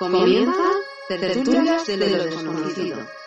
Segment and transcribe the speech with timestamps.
[0.00, 0.64] Comienza
[1.08, 3.19] Tertulias de lo Desconocido.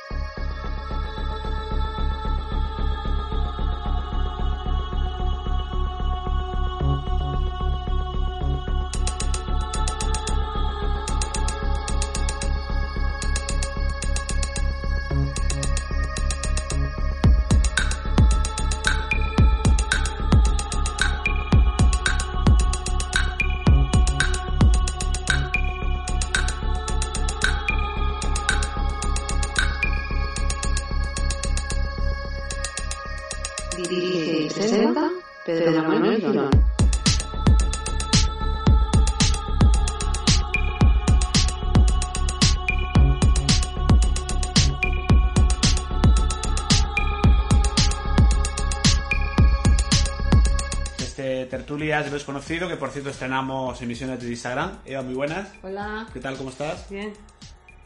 [51.94, 54.80] Tertulias de lo desconocido, que por cierto estrenamos emisiones de Instagram.
[54.84, 55.50] Eva, muy buenas.
[55.62, 56.08] Hola.
[56.12, 56.36] ¿Qué tal?
[56.38, 56.90] ¿Cómo estás?
[56.90, 57.14] Bien.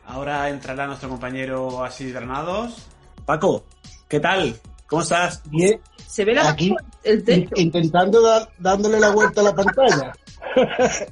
[0.05, 2.87] Ahora entrará nuestro compañero Asís Granados.
[3.25, 3.65] Paco,
[4.07, 4.57] ¿qué tal?
[4.87, 5.41] ¿Cómo estás?
[5.49, 7.49] Bien, Se ve la Aquí, el techo.
[7.57, 10.13] intentando dar, dándole la vuelta a la pantalla.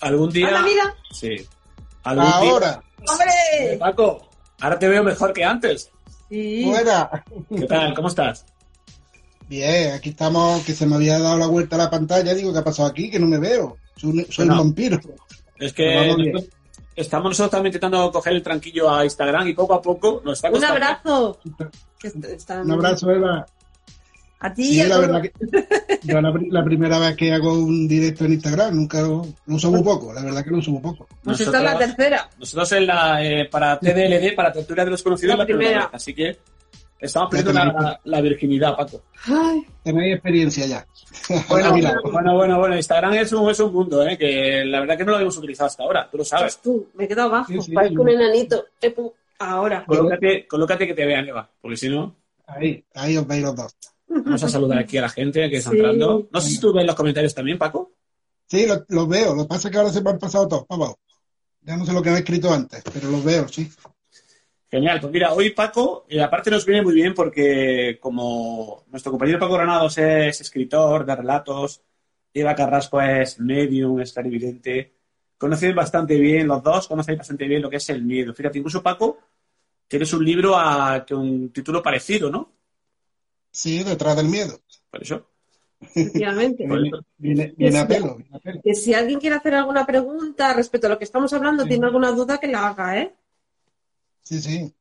[0.00, 0.48] ¿Algún día?
[0.48, 0.94] Hola, mira.
[1.12, 1.48] Sí.
[2.04, 3.78] ¿Algún día- Ahora, ¡Hombre!
[3.78, 4.28] Paco,
[4.60, 5.90] ahora te veo mejor que antes.
[6.28, 6.62] Sí.
[6.66, 7.24] fuera.
[7.56, 7.94] ¿Qué tal?
[7.94, 8.44] ¿Cómo estás?
[9.48, 12.34] Bien, aquí estamos, que se me había dado la vuelta a la pantalla.
[12.34, 13.10] Digo, ¿qué ha pasado aquí?
[13.10, 13.76] Que no me veo.
[13.96, 14.62] Soy, un- soy Bueno.
[14.62, 15.00] un vampiro.
[15.58, 16.44] Es que nosotros-
[16.96, 20.48] estamos nosotros también intentando coger el tranquillo a Instagram y poco a poco nos está
[20.48, 20.74] Un costando.
[20.74, 21.38] abrazo.
[22.02, 23.46] Est- están- Un abrazo, Eva.
[24.38, 25.32] A ti Sí, a la verdad que
[26.02, 29.70] yo la, la primera vez que hago un directo en Instagram, nunca lo, lo uso
[29.70, 30.12] muy poco.
[30.12, 31.06] La verdad que lo uso muy poco.
[31.24, 32.28] Pues esta es la tercera.
[32.38, 35.86] Nosotros en la, eh, para TDLD, para Tertulia de los Conocidos, La la primera primera.
[35.86, 35.94] vez.
[35.94, 36.36] Así que
[36.98, 39.02] estamos perdiendo la, la virginidad, Paco.
[39.26, 40.86] Ay, Tenéis experiencia ya.
[41.48, 42.76] Bueno, Mira, bueno, bueno, bueno.
[42.76, 44.16] Instagram es un, es un mundo, ¿eh?
[44.18, 46.08] Que la verdad que no lo habíamos utilizado hasta ahora.
[46.10, 46.58] Tú lo sabes.
[46.60, 47.52] tú, me he quedado abajo.
[47.52, 47.72] Sí, sí.
[47.72, 48.64] Parezco un enanito.
[48.80, 48.94] Eh,
[49.38, 49.84] Ahora.
[49.86, 51.48] Colócate, colócate que te vean, Eva.
[51.60, 52.14] Porque si no,
[52.46, 53.76] ahí, ahí os veis los dos.
[54.08, 55.76] vamos a saludar aquí a la gente que está Sí.
[55.76, 56.28] entrando.
[56.30, 57.92] No sé si tú ves los comentarios también, Paco.
[58.48, 59.34] Sí, los veo.
[59.34, 60.64] Lo que pasa es que ahora se me han pasado todos.
[60.68, 60.94] Vamos.
[61.62, 63.68] Ya no sé lo que he escrito antes, pero los veo, sí.
[64.68, 69.38] Genial, pues mira, hoy Paco, eh, aparte nos viene muy bien porque como nuestro compañero
[69.38, 71.82] Paco Granados es escritor de relatos,
[72.34, 74.92] Eva Carrasco es medium, es clarividente,
[75.38, 78.34] conocéis bastante bien, los dos conocéis bastante bien lo que es el miedo.
[78.34, 79.18] Fíjate, incluso Paco,
[79.86, 82.52] tienes un libro a, con un título parecido, ¿no?
[83.50, 84.60] Sí, detrás del miedo.
[84.90, 85.26] Por eso.
[85.80, 86.66] Efectivamente.
[86.66, 87.04] Viene, eso.
[87.16, 88.16] viene, viene a pelo.
[88.16, 88.60] viene a pelo.
[88.62, 91.70] Que si alguien quiere hacer alguna pregunta respecto a lo que estamos hablando, Sí.
[91.70, 93.14] tiene alguna duda, que la haga, ¿eh?
[94.26, 94.74] Sí, sí.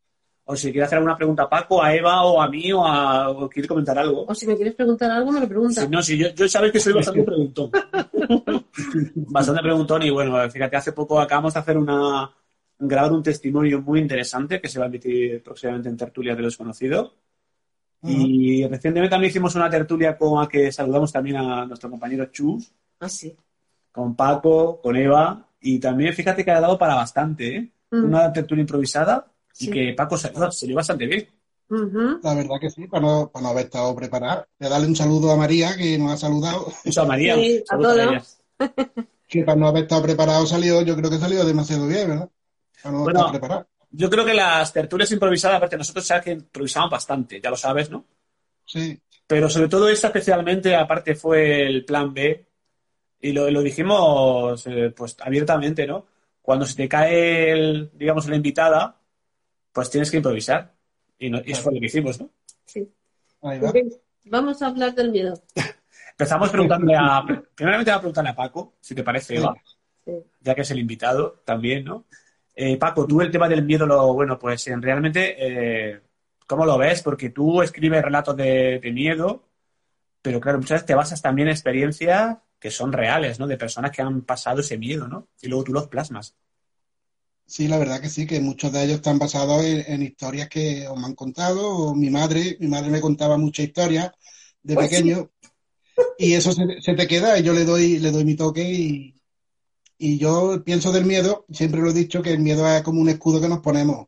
[0.46, 3.30] O si quieres hacer alguna pregunta a Paco, a Eva o a mí o, a,
[3.30, 4.26] o quiere comentar algo.
[4.28, 5.84] O si me quieres preguntar algo, me lo preguntas.
[5.84, 7.70] Si no, si yo, yo sabes que soy bastante preguntón.
[9.16, 12.32] bastante preguntón y bueno, fíjate, hace poco acabamos de hacer una
[12.80, 16.54] grabar un testimonio muy interesante que se va a emitir próximamente en Tertulia de los
[16.54, 17.16] Desconocidos.
[18.02, 22.72] Y recientemente también hicimos una tertulia con la que saludamos también a nuestro compañero Chus,
[23.00, 23.36] Ah, sí.
[23.92, 27.72] con Paco, con Eva, y también fíjate que ha dado para bastante, ¿eh?
[27.92, 28.04] Mm.
[28.06, 29.26] Una tertulia improvisada
[29.60, 31.28] y que Paco se, se dio bastante bien.
[32.22, 34.46] La verdad que sí, para no, para no haber estado preparado.
[34.60, 36.72] Voy a darle un saludo a María, que nos ha saludado.
[36.84, 37.36] Eso a María.
[37.36, 38.38] Sí, a saludos todos.
[39.28, 42.30] Que para no haber estado preparado salió, yo creo que salió demasiado bien, ¿verdad?
[42.84, 43.20] Para no Bueno.
[43.20, 43.68] estar preparado.
[43.90, 47.90] Yo creo que las tertulias improvisadas, aparte nosotros sabes que improvisamos bastante, ya lo sabes,
[47.90, 48.06] ¿no?
[48.66, 52.46] Sí, Pero sobre todo esta especialmente, aparte fue el plan B,
[53.22, 56.06] y lo, lo dijimos eh, pues abiertamente, ¿no?
[56.42, 58.96] Cuando se te cae, el, digamos, la invitada,
[59.76, 60.72] pues tienes que improvisar.
[61.20, 62.30] Y, no- y eso fue lo que hicimos, ¿no?
[62.66, 62.90] Sí.
[63.42, 63.72] ahí va.
[63.74, 63.96] Venga,
[64.26, 65.34] Vamos a hablar del miedo.
[66.12, 67.24] Empezamos preguntándole a...
[67.54, 69.54] Primeramente voy a preguntarle a Paco, si te parece, Eva,
[70.06, 70.12] Sí.
[70.40, 72.06] ya que es el invitado también, ¿no?
[72.56, 76.00] Eh, Paco, tú el tema del miedo, lo bueno, pues realmente, eh,
[76.48, 77.02] ¿cómo lo ves?
[77.02, 79.44] Porque tú escribes relatos de, de miedo,
[80.22, 83.48] pero claro, muchas veces te basas también en experiencias que son reales, ¿no?
[83.48, 85.28] De personas que han pasado ese miedo, ¿no?
[85.42, 86.36] Y luego tú los plasmas.
[87.48, 90.88] Sí, la verdad que sí, que muchos de ellos están basados en, en historias que
[90.88, 91.68] os me han contado.
[91.70, 94.12] o mi madre, mi madre me contaba muchas historias
[94.64, 95.04] de Pues sí.
[95.06, 95.32] pequeño
[96.18, 99.16] y eso se, se te queda y yo le doy, le doy mi toque y,
[99.98, 103.10] y yo pienso del miedo, siempre lo he dicho, que el miedo es como un
[103.10, 104.08] escudo que nos ponemos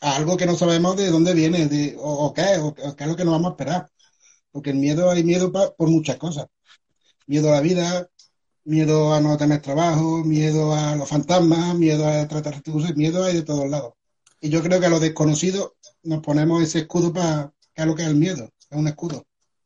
[0.00, 3.04] a algo que no sabemos de dónde viene de, o, o qué, o, o qué
[3.04, 3.90] es lo que nos vamos a esperar.
[4.52, 6.46] Porque el miedo, hay miedo pa- por muchas cosas.
[7.26, 8.08] Miedo a la vida,
[8.64, 13.34] miedo a no tener trabajo, miedo a los fantasmas, miedo a tratar de miedo hay
[13.34, 13.94] de todos lados.
[14.40, 15.72] Y yo creo que a los desconocidos
[16.02, 19.24] nos ponemos ese escudo para, que es lo que es el miedo, es un escudo.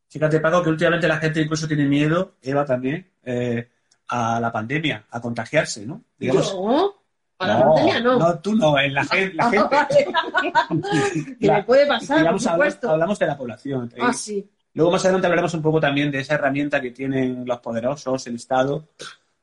[0.09, 3.67] Fíjate, Paco, que últimamente la gente incluso tiene miedo, Eva también, eh,
[4.09, 6.03] a la pandemia, a contagiarse, ¿no?
[6.17, 6.95] Digamos, Yo,
[7.39, 8.17] a la pandemia no.
[8.19, 10.07] No, tú no, en la, gen- la gente.
[11.39, 12.89] que La- me puede pasar, por digamos, hablamos, supuesto.
[12.89, 13.93] hablamos de la población.
[13.99, 14.49] Ah, sí.
[14.77, 18.35] Luego más adelante hablaremos un poco también de esa herramienta que tienen los poderosos, el
[18.35, 18.87] Estado,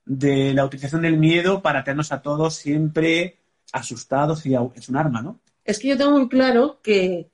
[0.05, 3.41] de la utilización del miedo para tenernos a todos siempre
[3.73, 5.41] asustados y es un arma, ¿no?
[5.65, 7.31] Es que yo tengo muy claro que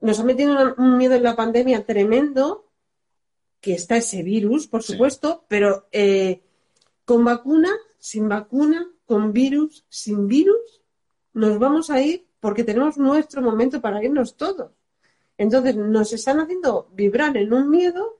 [0.00, 2.70] nos ha metido un miedo en la pandemia tremendo,
[3.60, 4.92] que está ese virus, por Sí.
[4.92, 6.42] supuesto, pero eh,
[7.06, 10.82] con vacuna, sin vacuna, con virus, sin virus,
[11.32, 14.72] nos vamos a ir porque tenemos nuestro momento para irnos todos.
[15.36, 18.18] Entonces nos están haciendo vibrar en un miedo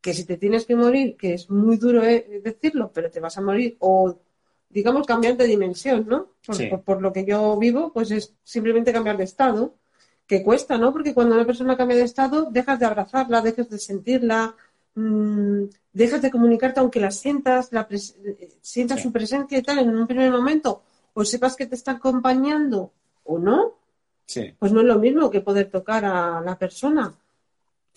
[0.00, 3.36] que si te tienes que morir, que es muy duro eh, decirlo, pero te vas
[3.36, 4.18] a morir, o
[4.70, 6.28] digamos cambiar de dimensión, ¿no?
[6.46, 6.66] Por, Sí.
[6.68, 9.74] por- por lo que yo vivo, pues es simplemente cambiar de estado,
[10.26, 10.92] que cuesta, ¿no?
[10.92, 14.54] Porque cuando una persona cambia de estado, dejas de abrazarla, dejas de sentirla,
[14.94, 19.02] mm, dejas de comunicarte aunque la sientas, la eh, sientas Sí.
[19.04, 20.82] su presencia y tal en un primer momento,
[21.14, 22.92] o sepas que te está acompañando
[23.24, 23.74] o no,
[24.32, 24.54] Sí.
[24.60, 27.12] pues no es lo mismo que poder tocar a la persona,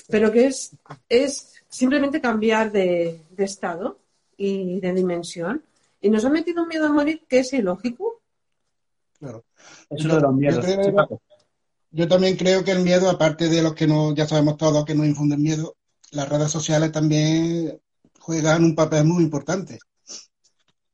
[0.10, 0.72] pero que es,
[1.08, 4.00] es simplemente cambiar de, de estado
[4.36, 5.64] y de dimensión.
[6.02, 8.20] Y nos ha metido un miedo a morir que es ilógico.
[9.20, 9.44] Claro.
[9.92, 10.56] Es uno de los miedos.
[10.56, 11.22] Yo creo- Sí, Paco.
[11.92, 14.96] Yo también creo que el miedo, aparte de los que no, ya sabemos todos que
[14.96, 15.76] nos infunden miedo,
[16.14, 17.80] las redes sociales también
[18.20, 19.78] juegan un papel muy importante.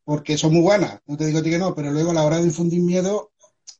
[0.03, 2.25] Porque son muy buenas, no te digo a ti que no, pero luego a la
[2.25, 3.28] hora de infundir miedo,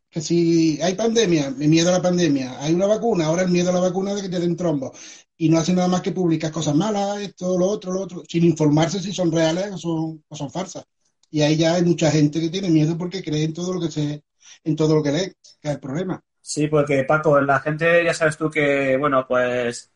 [0.10, 3.70] que si hay pandemia, mi miedo a la pandemia, hay una vacuna, ahora el miedo
[3.70, 4.94] a la vacuna de que te den trombo.
[5.38, 8.44] Y no hacen nada más que publicar cosas malas, esto, lo otro, lo otro, sin
[8.44, 10.86] informarse si son reales o son, o son falsas.
[11.32, 13.92] Y ahí ya hay mucha gente que tiene miedo porque cree en todo lo que
[13.92, 14.24] se,
[14.64, 16.22] en todo lo que lee, que es el problema.
[16.42, 19.92] Sí, porque Paco, la gente ya sabes tú que, bueno, pues,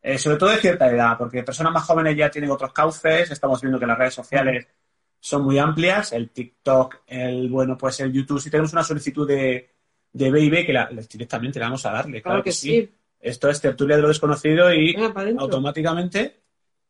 [0.00, 3.60] eh, sobre todo de cierta edad, porque personas más jóvenes ya tienen otros cauces, estamos
[3.60, 4.66] viendo que las redes sociales
[5.26, 9.68] son muy amplias, el TikTok, el, bueno, pues el YouTube, si tenemos una solicitud de,
[10.12, 12.88] de B&B, que la, directamente le vamos a darle, claro, que, sí.
[13.18, 14.94] Esto es tertulia de lo desconocido y
[15.36, 16.42] automáticamente,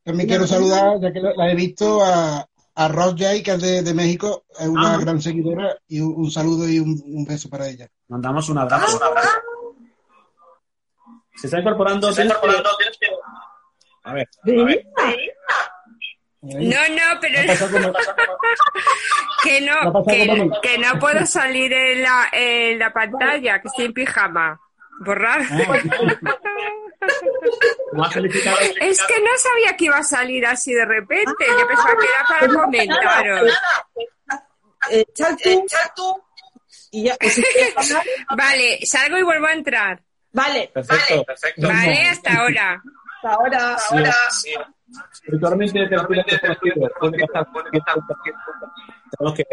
[0.03, 3.63] También quiero saludar, ya que la la he visto, a, a Ross Jay, que es
[3.63, 4.99] de, de México, es una Ah.
[4.99, 7.89] gran seguidora, y un, un saludo y un, un beso para ella.
[8.09, 9.01] mandamos un abrazo.
[11.37, 12.35] Se está incorporando, tienes
[13.01, 13.09] que-
[14.03, 14.75] A ver, Venga.
[16.47, 17.41] No, no, pero
[19.43, 20.05] que no,
[20.63, 24.61] que, no puedo salir en la, en la pantalla, que estoy en pijama.
[25.01, 25.43] Borrar.
[28.13, 28.57] felicitado.
[28.81, 31.45] Es que no sabía que iba a salir así de repente.
[31.47, 33.53] Yo pensaba que era para comentaros.
[35.15, 35.37] Chal
[35.97, 36.23] tú,
[36.93, 37.17] y ya.
[37.21, 37.41] pues,
[38.37, 40.01] Vale, salgo y vuelvo a entrar.
[40.33, 41.67] vale, Perfecto, perfecto.
[41.69, 42.83] Vale, hasta ahora.
[43.17, 43.77] hasta ahora.
[44.31, 44.55] Sí,
[45.29, 46.25] Habitualmente te lo pido
[49.35, 49.45] que.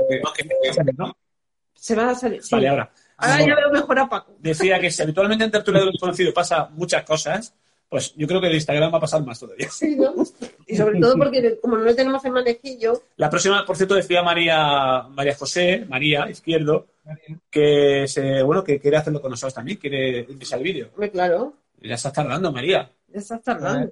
[1.73, 2.41] Se van a salir.
[2.43, 2.55] sí.
[2.55, 2.91] Vale, ahora.
[3.17, 4.35] Ahora ya veo mejor a Paco.
[4.39, 7.53] Decía que si habitualmente en tertulia de desconocido pasa muchas cosas,
[7.89, 9.69] pues yo creo que en Instagram va a pasar más todavía.
[9.69, 10.13] Sí, ¿no?
[10.65, 14.23] Y sobre todo porque como no le tenemos el manejillo, La próxima, por cierto, decía
[14.23, 16.87] María, María José, María Izquierdo,
[17.49, 20.89] que se, bueno, que quiere hacerlo con nosotros también, quiere irse al vídeo.
[21.11, 22.89] claro, Ya estás tardando, María.
[23.07, 23.91] ya estás tardando.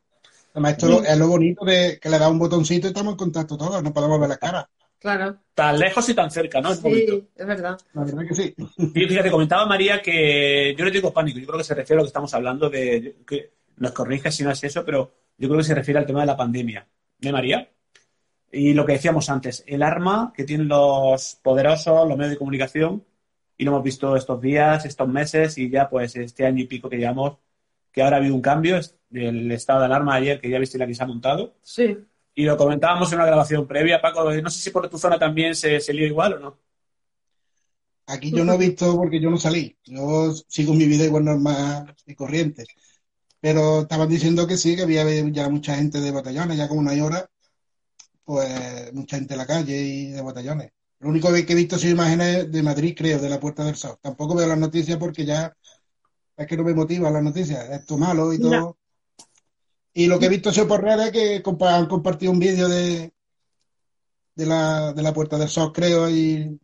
[0.54, 3.58] Además, esto es lo bonito de que le da un botoncito y estamos en contacto
[3.58, 4.70] todos, no podemos ver la cara.
[5.00, 6.72] Claro, Tan lejos y tan cerca, ¿no?
[6.72, 7.14] Es bonito.
[7.14, 7.80] sí, es verdad.
[7.94, 8.56] La verdad que sí.
[8.78, 12.02] Y fíjate, comentaba María que yo no digo pánico, yo creo que se refiere a
[12.02, 15.58] lo que estamos hablando de, que nos corrige si no es eso, pero yo creo
[15.58, 16.88] que se refiere al tema de la pandemia.
[17.18, 17.68] ¿De María?
[18.52, 23.04] Y lo que decíamos antes, el arma que tienen los poderosos, los medios de comunicación,
[23.58, 26.90] y lo hemos visto estos días, estos meses, y ya pues este año y pico
[26.90, 27.38] que llevamos,
[27.92, 30.78] que ahora ha habido un cambio, es el estado de alarma ayer, que ya viste
[30.78, 31.98] la que se ha montado, Sí.
[32.36, 35.56] y lo comentábamos en una grabación previa, Paco, no sé si por tu zona también
[35.56, 36.58] se, se lió igual o no.
[38.08, 39.78] Aquí yo no he visto porque yo no salí.
[39.86, 42.66] Yo sigo mi vida igual normal y corriente.
[43.40, 46.90] Pero estaban diciendo que sí, que había ya mucha gente de batallones, ya como no
[46.90, 47.30] hay hora,
[48.24, 50.72] pues mucha gente en la calle y de batallones.
[51.00, 53.98] Lo único que he visto son imágenes de Madrid, creo, de la Puerta del Sol.
[54.02, 55.56] Tampoco veo las noticias porque ya
[56.38, 57.70] es que no me motivan las noticias.
[57.70, 58.78] Esto malo y todo.
[59.94, 63.12] Y lo que he visto sido por redes que compa- han compartido un vídeo de,
[64.36, 66.58] de, la, de la Puerta del Sol, creo, y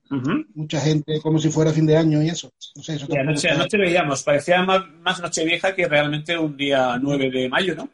[0.56, 2.50] mucha gente como si fuera fin de año y eso.
[2.76, 7.30] No sé, eso Y anoche, veíamos, parecía más, más Nochevieja que realmente un día 9
[7.30, 7.90] de mayo, ¿no?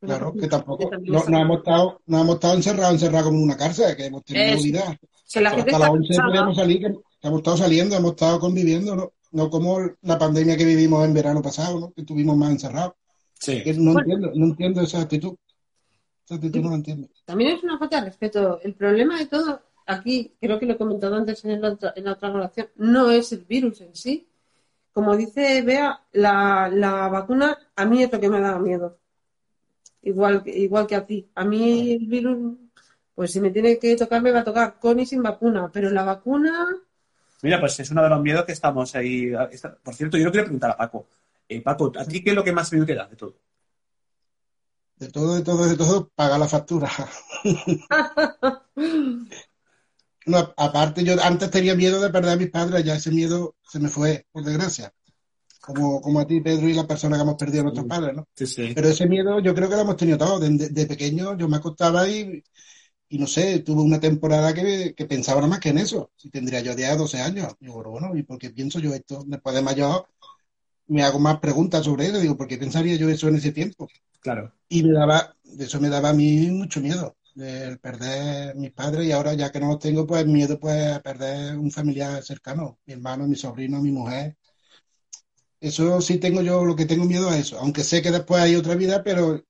[0.00, 0.90] Claro, que tampoco.
[1.00, 4.54] No, hemos estado, no hemos estado encerrados, encerrados como en una cárcel, que hemos tenido
[4.54, 4.62] Eso.
[4.64, 4.98] vida.
[5.32, 6.28] Que la gente Hasta las 11 cansada.
[6.28, 9.12] podíamos salir, que, que hemos estado saliendo, hemos estado conviviendo, ¿no?
[9.30, 11.92] No como la pandemia que vivimos en verano pasado, ¿no?
[11.92, 12.94] Que estuvimos más encerrados.
[13.42, 13.62] Sí.
[13.62, 14.00] Que no Bueno.
[14.00, 15.34] entiendo, no entiendo esa actitud.
[16.24, 17.08] Esa actitud no la entiendo.
[17.24, 18.60] También es una falta de respeto.
[18.62, 22.04] El problema de todo, aquí, creo que lo he comentado antes en la otra, en
[22.04, 24.28] la otra grabación, no es el virus en sí.
[24.92, 28.98] Como dice Bea, la, la vacuna a mí es lo que me da miedo.
[30.02, 31.28] Igual, que- igual que a ti.
[31.34, 32.56] A mí el virus,
[33.14, 35.68] pues si me tiene que tocar, me va a tocar con y sin vacuna.
[35.72, 36.68] Pero la vacuna,
[37.42, 39.32] Mira, pues es uno de los miedos que estamos ahí.
[39.82, 41.06] Por cierto, yo no quiero preguntar a Paco.
[41.48, 43.38] Eh, Paco, ¿a ti qué es lo que más miedo te da de todo?
[45.00, 46.90] De todo, de todo, de todo, paga la factura.
[50.26, 53.80] No, aparte, yo antes tenía miedo de perder a mis padres, ya ese miedo se
[53.80, 54.92] me fue, por desgracia.
[55.60, 58.28] Como, como a ti, Pedro, y la persona que hemos perdido a nuestros padres, ¿no?
[58.36, 58.72] Sí, sí.
[58.74, 60.40] Pero ese miedo yo creo que lo hemos tenido todos.
[60.40, 62.42] De, de- pequeño yo me acostaba y,
[63.08, 66.12] y no sé, tuve una temporada que, que pensaba nada más que en eso.
[66.16, 67.54] Si tendría yo 10 12 años.
[67.60, 69.24] Digo, pero bueno, ¿y por qué pienso yo esto?
[69.26, 70.06] Después de mayor
[70.86, 72.18] me hago más preguntas sobre eso.
[72.20, 73.88] Digo, ¿por qué pensaría yo eso en ese tiempo?
[74.20, 74.52] Claro.
[74.68, 79.12] Y me daba, eso me daba a mí mucho miedo, de perder mis padres y
[79.12, 82.94] ahora ya que no los tengo, pues miedo pues a perder un familiar cercano, mi
[82.94, 84.36] hermano, mi sobrino, mi mujer.
[85.60, 88.56] Eso sí tengo yo, lo que tengo miedo a eso, aunque sé que después hay
[88.56, 89.40] otra vida, pero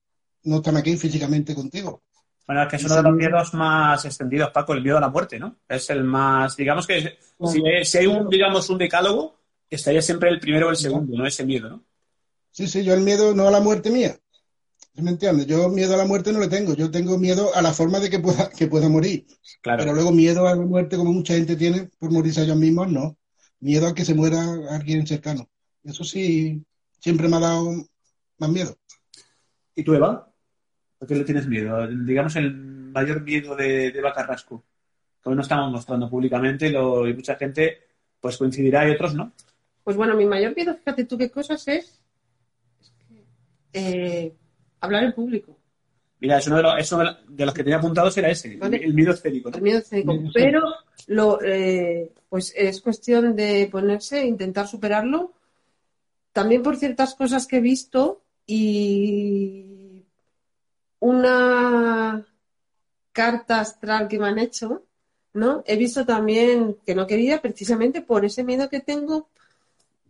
[0.44, 2.02] no están aquí físicamente contigo.
[2.46, 5.00] Bueno, es que es uno de los miedo- miedos más extendidos, Paco, el miedo a
[5.00, 5.56] la muerte, ¿no?
[5.68, 9.41] Es el más, digamos que si, si hay un, digamos, un decálogo,
[9.74, 11.26] estaría siempre el primero o el segundo, ¿no?
[11.26, 11.84] Ese miedo, ¿no?
[12.50, 14.16] Sí, sí, yo el miedo no a la muerte mía.
[14.94, 15.46] ¿Sí ¿Me entiendes?
[15.46, 18.10] Yo miedo a la muerte no le tengo, yo tengo miedo a la forma de
[18.10, 19.26] que pueda, que pueda morir.
[19.62, 19.82] Claro.
[19.82, 22.90] Pero luego miedo a la muerte, como mucha gente tiene por morirse a ellos mismos,
[22.90, 23.16] no.
[23.60, 25.48] Miedo a que se muera alguien cercano.
[25.82, 26.62] Eso sí,
[27.00, 27.70] siempre me ha dado
[28.38, 28.76] más miedo.
[29.74, 30.30] ¿Y tú, Eva?
[30.98, 31.86] ¿Por qué le tienes miedo?
[31.88, 34.64] Digamos el mayor miedo de, de Eva Carrasco.
[35.22, 37.78] Que hoy no estamos mostrando públicamente lo- y mucha gente
[38.20, 39.32] pues coincidirá y otros no.
[39.84, 42.00] Pues bueno, mi mayor miedo, fíjate tú qué cosas es,
[42.80, 43.24] es que,
[43.72, 44.34] eh,
[44.80, 45.58] hablar en público.
[46.20, 48.76] Mira, es uno de los, es uno de los que tenía apuntados era ese, Vale.
[48.76, 49.50] el miedo escénico.
[49.50, 49.56] ¿no?
[49.56, 50.30] El miedo escénico.
[50.32, 50.62] Pero
[51.08, 55.32] lo, eh, pues es cuestión de ponerse, intentar superarlo.
[56.32, 60.04] También por ciertas cosas que he visto y
[61.00, 62.24] una
[63.10, 64.84] carta astral que me han hecho,
[65.34, 65.64] ¿no?
[65.66, 69.28] He visto también que no quería precisamente por ese miedo que tengo,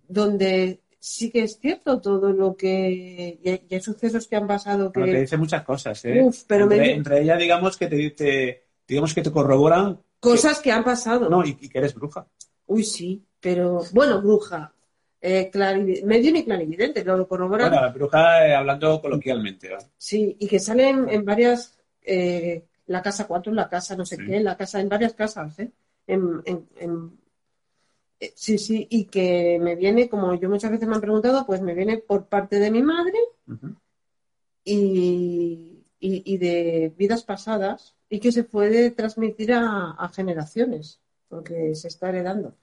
[0.08, 3.38] donde sí que es cierto todo lo que...
[3.42, 5.00] Y hay, y hay sucesos que han pasado que...
[5.00, 6.20] Bueno, te dice muchas cosas, ¿eh?
[6.22, 9.98] Uf, pero me entre, di- entre ellas, digamos que te, te- digamos que te corroboran
[10.20, 11.28] Cosas que han pasado.
[11.28, 12.26] no, y, y que eres bruja.
[12.66, 14.72] Uy, sí, pero bueno, bruja.
[15.20, 17.70] Eh, clarivi- medio ni clarividente, lo corroboran.
[17.70, 19.70] Bueno, bruja eh, hablando coloquialmente.
[19.70, 19.84] ¿vale?
[19.98, 24.26] Sí, y que salen en varias, eh, la casa 4, la casa no sé Sí.
[24.26, 25.70] qué, la casa, en varias casas, ¿eh?
[26.06, 27.18] En, en- en-
[28.34, 31.74] sí, sí, y que me viene, como yo muchas veces me han preguntado, pues me
[31.74, 33.18] viene por parte de mi madre
[34.64, 41.74] y, y- y de vidas pasadas y que se puede transmitir a, a generaciones, porque
[41.74, 42.56] se está heredando.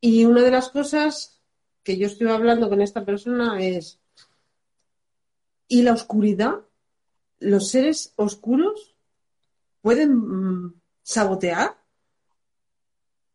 [0.00, 1.40] Y una de las cosas
[1.82, 4.00] que yo estoy hablando con esta persona es,
[5.68, 6.60] ¿y la oscuridad?
[7.38, 8.96] ¿Los seres oscuros
[9.82, 11.76] pueden mm, sabotear?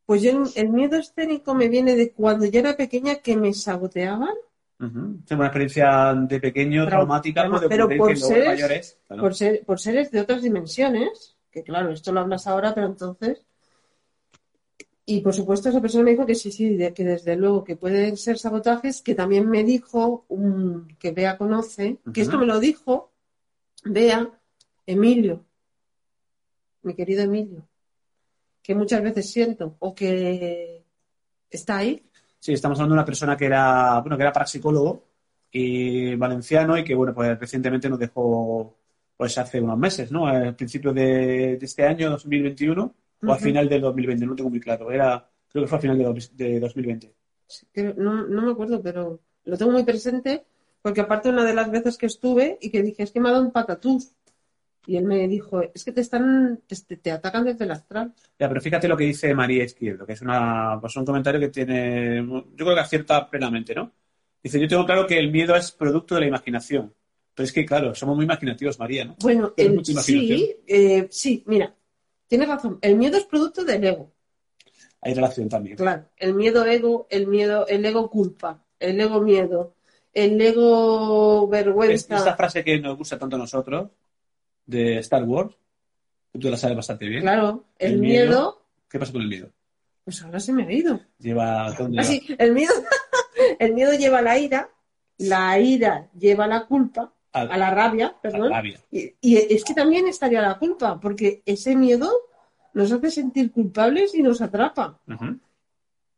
[0.06, 4.34] Pues yo, el miedo escénico me viene de cuando yo era pequeña que me saboteaban
[4.80, 5.20] Ujú.
[5.28, 8.98] Tengo una experiencia de pequeño Trau- traumática, puede pero ocurrir por seres- mayores.
[9.08, 9.22] claro.
[9.22, 13.44] por, ser- por seres de otras dimensiones, que claro, esto lo hablas ahora, pero entonces...
[15.06, 17.76] Y por supuesto esa persona me dijo que sí, sí, de- que desde luego que
[17.76, 22.60] pueden ser sabotajes, que también me dijo un, que Bea conoce, que esto me lo
[22.60, 23.12] dijo
[23.84, 24.32] Bea,
[24.88, 25.46] Emilio,
[26.84, 27.68] mi querido Emilio,
[28.72, 30.84] que muchas veces siento o que
[31.50, 32.04] está ahí.
[32.40, 35.04] Sí, estamos hablando de una persona que era, bueno, que era parapsicólogo
[35.52, 38.78] y valenciano y que, bueno, pues recientemente nos dejó,
[39.18, 40.26] pues hace unos meses, ¿no?
[40.28, 44.60] Al principio de, de este año, 2021, o al final del 2020, no tengo muy
[44.60, 44.92] claro.
[44.92, 47.14] Era, creo que fue al final de, de 2020.
[47.74, 50.46] Creo- no, no me acuerdo, pero lo tengo muy presente
[50.82, 53.34] porque aparte una de las veces que estuve y que dije, es que me ha
[53.34, 54.14] dado un patatús.
[54.88, 58.14] Y él me dijo, es que te están, te, te atacan desde el astral.
[58.40, 61.50] Ya, pero fíjate lo que dice María Izquierdo, que es una, pues un comentario que
[61.50, 63.92] tiene, yo creo que acierta plenamente, ¿no?
[64.44, 66.94] Dice, yo tengo claro que el miedo es producto de la imaginación.
[67.34, 69.16] Pero es que, claro, somos muy imaginativos, María, ¿no?
[69.20, 71.74] Bueno, el- sí, eh, sí, mira,
[72.28, 72.80] tienes razón.
[72.82, 74.12] El miedo es producto del ego.
[75.02, 75.78] Hay relación también.
[75.78, 79.76] Claro, el miedo ego, el miedo, el ego culpa, el ego miedo,
[80.14, 82.18] el ego Es- vergüenza.
[82.18, 83.90] Esta frase que nos gusta tanto a nosotros,
[84.72, 85.54] de Star Wars,
[86.32, 87.22] que tú la sabes bastante bien.
[87.22, 88.62] Claro, el, El miedo, miedo.
[88.90, 89.50] ¿Qué pasa con el miedo?
[90.04, 91.00] pues ahora se me ha ido.
[91.20, 91.72] Lleva...
[91.74, 92.02] ¿dónde lleva?
[92.02, 92.74] Así, el miedo,
[93.60, 94.70] el miedo lleva la ira,
[95.20, 98.50] la ira lleva la culpa, a la rabia, perdón.
[98.50, 98.80] la rabia.
[98.92, 102.12] Y, y es que también estaría la culpa, porque ese miedo
[102.74, 105.00] nos hace sentir culpables y nos atrapa.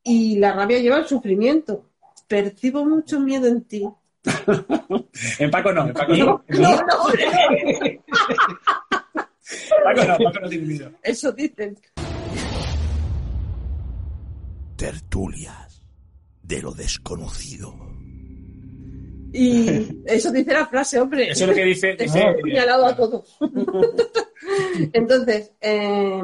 [0.04, 1.90] Y la rabia lleva al sufrimiento.
[2.28, 3.88] Percibo mucho miedo en ti.
[5.40, 6.44] En Paco no, en Paco no.
[6.48, 6.82] No, no,
[9.84, 10.92] Paco no, Paco no tiene miedo.
[11.04, 11.78] eso dicen.
[14.76, 15.84] Tertulias
[16.42, 17.74] de lo desconocido.
[19.32, 21.30] Y eso dice la frase, hombre.
[21.32, 21.94] Eso es lo que dice...
[21.96, 23.38] Te dice- señalado a todos.
[24.94, 26.22] Entonces, eh,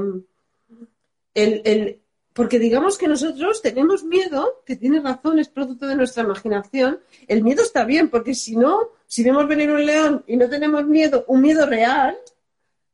[1.34, 2.02] el, el-
[2.40, 7.02] porque digamos que nosotros tenemos miedo, que tiene razón, es producto de nuestra imaginación.
[7.28, 10.86] El miedo está bien, porque si no, si vemos venir un león y no tenemos
[10.86, 12.16] miedo, un miedo real,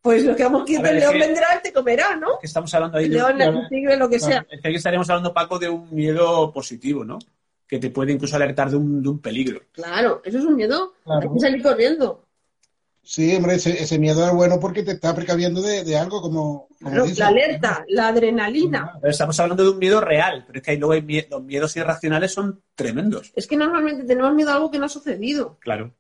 [0.02, 2.40] pues lo que vamos ver, el león que- vendrá y te comerá, ¿no?
[2.42, 3.18] que estamos hablando ahí El de...
[3.18, 4.44] león, el tigre, lo que sea.
[4.50, 7.20] Es que aquí estaríamos hablando, Paco, de un miedo positivo, ¿no?
[7.68, 9.62] Que te puede incluso alertar de un, de un peligro.
[9.74, 10.96] Claro, eso es un miedo.
[11.04, 11.22] Claro.
[11.22, 12.25] Hay que salir corriendo.
[13.06, 16.68] Sí, hombre, ese, ese miedo es bueno porque te está precaviendo de, de algo como,
[16.82, 18.94] como Claro, la alerta, la adrenalina.
[19.00, 21.44] Pero estamos hablando de un miedo real, pero es que hay luego hay mie- los
[21.44, 23.32] miedos irracionales son tremendos.
[23.36, 25.58] Es que normalmente tenemos miedo a algo que no ha sucedido.
[25.60, 25.94] Claro.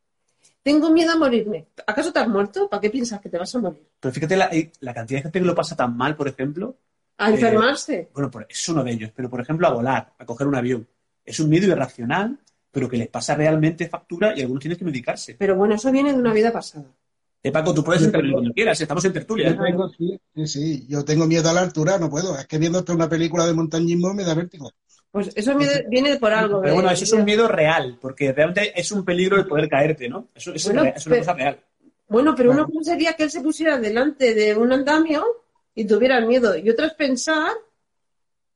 [0.63, 1.67] Tengo miedo a morirme.
[1.85, 2.67] ¿Acaso te has muerto?
[2.67, 3.87] ¿Para qué piensas que te vas a morir?
[3.99, 4.49] Pero fíjate la,
[4.93, 6.75] cantidad de gente que lo pasa tan mal, por ejemplo.
[7.19, 8.09] A Eh, enfermarse.
[8.15, 10.87] Bueno, por- es uno de ellos, pero por ejemplo a volar, a coger un avión.
[11.23, 12.39] Es un miedo irracional,
[12.75, 15.35] pero que les pasa realmente factura y algunos tienen que medicarse.
[15.39, 16.83] Pero bueno, eso viene de una vida pasada.
[17.41, 19.51] Eh, Paco, tú puedes intervenir cuando quieras, estamos en tertulia.
[19.55, 22.37] Yo tengo, sí, sí, sí, yo tengo miedo a la altura, no puedo.
[22.37, 24.71] Es que viendo hasta una película de montañismo me da vértigo.
[25.09, 26.59] Pues eso viene, viene por algo.
[26.59, 29.69] Pero de- bueno, eso es un miedo real, porque realmente es un peligro el poder
[29.69, 30.27] caerte, ¿no?
[30.35, 31.59] Eso, eso Bueno, es, real, es una pero- cosa real.
[32.09, 32.73] Bueno, pero una Claro.
[32.79, 35.23] cosa sería que él se pusiera delante de un andamio
[35.73, 36.57] y tuviera el miedo.
[36.57, 37.51] Y otra es pensar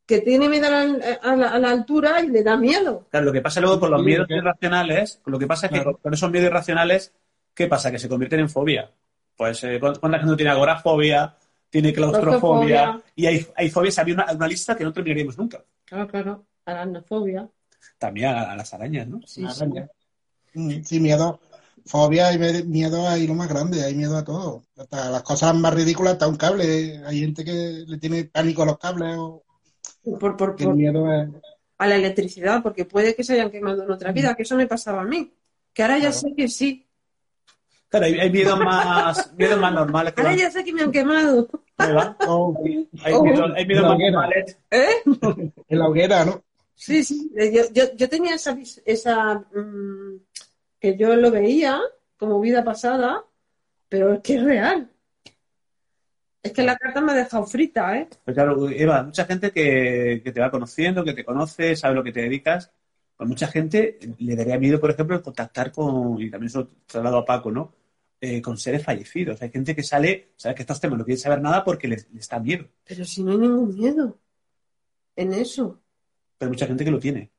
[0.09, 0.81] que tiene miedo a la,
[1.21, 3.05] a la- a la altura y le da miedo.
[3.11, 5.99] Claro, lo que pasa luego con los miedos irracionales, lo que pasa es que Claro.
[6.01, 7.13] con- esos miedos irracionales,
[7.53, 7.91] ¿qué pasa?
[7.91, 8.89] Que se convierten en fobia.
[9.37, 11.35] Pues eh, ¿cuánta cuánta gente tiene agorafobia,
[11.69, 13.03] tiene claustrofobia, Claustrofobia.
[13.15, 15.63] y hay, hay fobias, había una, una lista que no terminaríamos nunca.
[15.85, 16.45] Claro, claro.
[16.65, 17.47] Aracnofobia.
[17.99, 19.21] También a, a las arañas, ¿no?
[19.27, 19.65] Sí, sí.
[20.55, 21.39] Mm, Sí, miedo.
[21.85, 24.63] Fobia y miedo hay lo más grande, hay miedo a todo.
[24.75, 27.01] Hasta las cosas más ridículas, hasta un cable.
[27.05, 29.43] Hay gente que le tiene pánico a los cables o
[30.03, 31.29] Por, por, por- miedo es...
[31.77, 34.67] a la electricidad, porque puede que se hayan quemado en otra vida, que eso me
[34.67, 35.31] pasaba a mí.
[35.73, 36.15] Que ahora ya Claro.
[36.19, 36.85] sé que sí.
[37.89, 40.91] Claro, hay, hay miedos más, miedos más normales Ahora van- ya sé que me han
[40.91, 41.47] quemado.
[41.77, 42.15] ¿Dónde van?
[42.27, 42.55] o
[43.03, 43.23] Hay, Oh.
[43.23, 44.57] miedos, La más normales.
[44.71, 44.87] ¿Eh?
[45.67, 46.43] en la hoguera, ¿no?
[46.75, 47.31] Sí, sí.
[47.35, 50.21] Eh, Yo, yo, yo tenía esa, esa mm,
[50.79, 51.79] que yo lo veía
[52.17, 53.23] como vida pasada,
[53.89, 54.89] pero es que es real.
[56.41, 58.07] Es que la carta me ha dejado frita, ¿eh?
[58.23, 62.03] Pues claro, Eva, mucha gente que, que te va conociendo, que te conoce, sabe lo
[62.03, 62.71] que te dedicas.
[63.17, 67.17] Pues mucha gente le daría miedo, por ejemplo, el contactar con, y también eso traslado
[67.17, 67.73] a Paco, ¿no?
[68.21, 69.41] Eh, con seres fallecidos.
[69.41, 72.27] Hay gente que sale, sabe que estos temas no quiere saber nada porque les, les
[72.29, 72.65] da miedo.
[72.85, 74.17] Pero si no hay ningún miedo
[75.17, 75.81] en eso.
[76.37, 77.19] Pero mucha gente que lo tiene.
[77.19, 77.29] El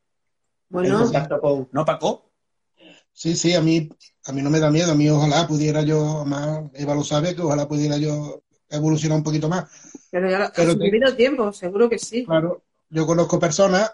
[0.68, 1.68] Bueno, contacto con.
[1.72, 2.30] ¿No, Paco?
[3.12, 3.88] Sí, sí, a mí,
[4.26, 4.92] a mí no me da miedo.
[4.92, 9.24] A mí ojalá pudiera yo, más Eva lo sabe, que ojalá pudiera yo evolucionar un
[9.24, 9.66] poquito más.
[10.10, 12.26] pero ya Pero has te- vivido tiempo, seguro que sí.
[12.26, 13.92] Claro, yo conozco personas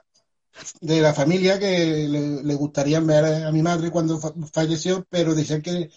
[0.81, 5.35] de la familia que le, le gustaría ver a mi madre cuando fa- falleció, pero
[5.35, 5.91] dicen que,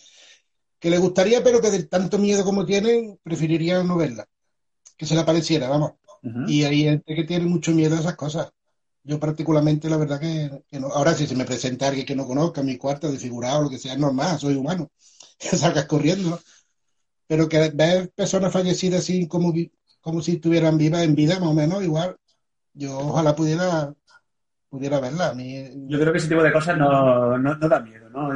[0.80, 4.28] que le gustaría, pero que de tanto miedo como tienen, preferirían no verla,
[4.98, 5.94] que se le apareciera, vamos.
[6.44, 8.50] Y hay gente que tiene mucho miedo a esas cosas.
[9.04, 10.88] Yo particularmente, la verdad que, que no.
[10.90, 13.94] Ahora, si se me presenta alguien que no conozca, mi cuarto, desfigurado, lo que sea,
[13.94, 14.92] es normal, soy humano,
[15.40, 16.40] que salgas corriendo.
[17.30, 19.54] Pero que ver personas fallecidas así como,
[20.02, 22.18] como si estuvieran vivas en vida, más o menos, igual,
[22.74, 23.94] yo ojalá pudiera,
[24.68, 25.30] pudiera verla.
[25.30, 28.32] A mí, Yo creo que ese tipo de cosas no, no, no da miedo, ¿no?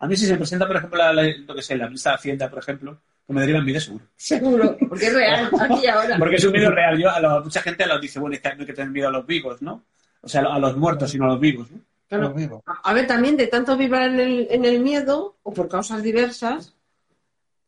[0.00, 2.16] A mí si se presenta, por ejemplo, la, la- lo que sé, la lista de
[2.16, 4.06] Hacienda, por ejemplo, que me daría miedo seguro.
[4.16, 6.16] Seguro, porque es real, aquí ahora.
[6.18, 6.98] Porque es un miedo real.
[6.98, 9.08] Yo, a lo- mucha gente los dice, bueno, es que no hay que tener miedo
[9.08, 9.84] a los vivos, ¿no?
[10.22, 11.80] O sea, a los muertos, sino a los vivos, ¿no?
[12.08, 12.28] Claro.
[12.28, 12.62] los vivo.
[12.64, 16.74] A ver, también de tanto vibrar en el, en el miedo, o por causas diversas,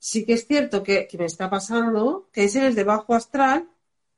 [0.00, 3.68] sí que es cierto que, que me está pasando que hay seres de bajo astral,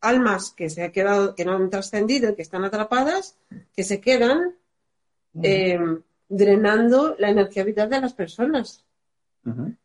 [0.01, 3.37] almas que se han quedado, que no han trascendido, que están atrapadas,
[3.77, 4.55] que se quedan
[5.43, 5.79] eh,
[6.29, 8.85] drenando la energía vital de las personas.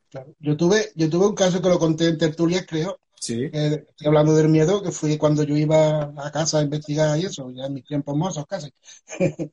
[0.09, 0.33] Claro.
[0.39, 3.49] Yo tuve, yo tuve un caso que lo conté en tertulias, creo, Sí.
[3.51, 7.49] estoy hablando del miedo, que fue cuando yo iba a casa a investigar y eso,
[7.49, 8.71] ya en mis tiempos mozos casi.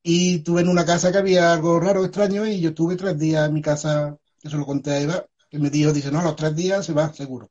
[0.00, 3.46] Y tuve en una casa que había algo raro, extraño, y yo tuve tres días
[3.48, 6.54] en mi casa, eso lo conté a Eva, que me dijo, dice, no, los tres
[6.54, 7.50] días se va, seguro.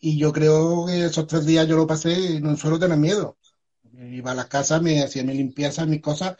[0.00, 3.36] Y yo creo que esos tres días yo lo pasé y no suelo tener miedo.
[3.92, 6.36] Iba a las casas, me hacía mi limpieza, mis cosas,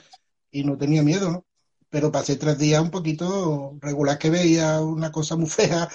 [0.50, 1.44] y no tenía miedo, ¿no?
[1.90, 5.88] Pero pasé tres días un poquito regular que veía una cosa muy fea,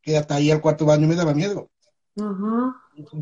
[0.00, 1.70] que hasta ahí al cuarto baño me daba miedo.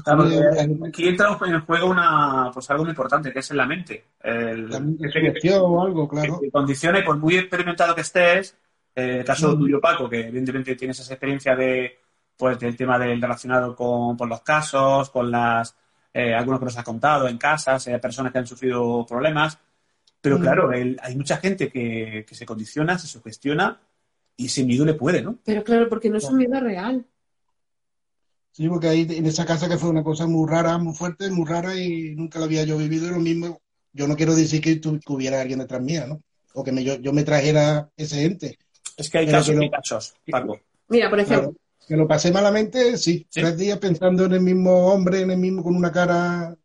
[0.04, 3.66] Claro, Eh, aquí entra en juego una, pues algo muy importante, que es en la
[3.66, 4.04] mente.
[4.22, 6.38] El, la que- que- o algo, que claro.
[6.40, 8.56] te condiciona y por muy experimentado que estés,
[8.94, 9.58] eh, el caso Mm.
[9.58, 11.98] tuyo, Paco, que evidentemente tienes esa experiencia de,
[12.36, 15.76] pues, del tema del relacionado con, con los casos, con las,
[16.12, 19.58] eh, algunos que nos has contado en casas, eh, personas que han sufrido problemas.
[20.20, 20.40] Pero Mm.
[20.42, 23.80] claro, el- hay mucha gente que, que se condiciona, se sugestiona
[24.36, 25.38] y ese miedo le puede, ¿no?
[25.44, 27.04] Pero claro, porque no es un miedo real.
[28.52, 31.44] Sí, porque ahí en esa casa que fue una cosa muy rara, muy fuerte, muy
[31.44, 33.60] rara y nunca la había yo vivido y lo mismo.
[33.92, 36.22] Yo no quiero decir que, tu- que hubiera alguien detrás mía, ¿no?
[36.54, 38.58] O que me, yo, yo me trajera ese ente.
[38.96, 40.60] Es que hay Pero casos que y no- casos, Paco.
[40.88, 41.56] Mira, por ejemplo, Claro.
[41.86, 43.26] Que lo pasé malamente, sí.
[43.28, 43.40] Sí.
[43.42, 46.56] Tres días pensando en el mismo hombre, en el mismo, con una cara.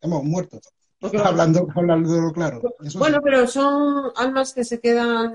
[0.00, 0.58] Hemos muerto.
[0.98, 2.62] porque- Hablando, hablando claro.
[2.82, 3.22] Eso bueno, sí.
[3.24, 5.34] pero son almas que se quedan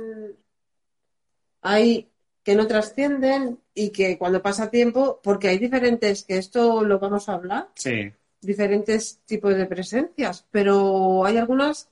[1.61, 2.09] ahí,
[2.43, 7.27] que no trascienden y que cuando pasa tiempo, porque hay diferentes, que esto lo vamos
[7.29, 8.11] a hablar, Sí.
[8.41, 11.89] diferentes tipos de presencias, pero hay algunas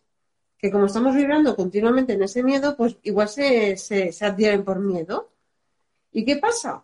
[0.66, 4.80] que como estamos vibrando continuamente en ese miedo, pues igual se, se, se adhieren por
[4.80, 5.30] miedo.
[6.12, 6.84] ¿Y qué pasa?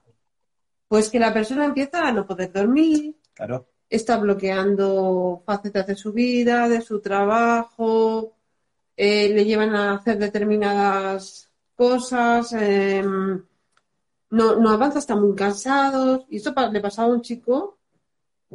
[0.88, 3.68] Pues que la persona empieza a no poder dormir, Claro.
[3.90, 8.36] está bloqueando facetas de su vida, de su trabajo,
[8.96, 16.26] eh, le llevan a hacer determinadas cosas, eh, no, no avanza, está muy cansado.
[16.30, 17.80] Y esto pa- le pasaba a un chico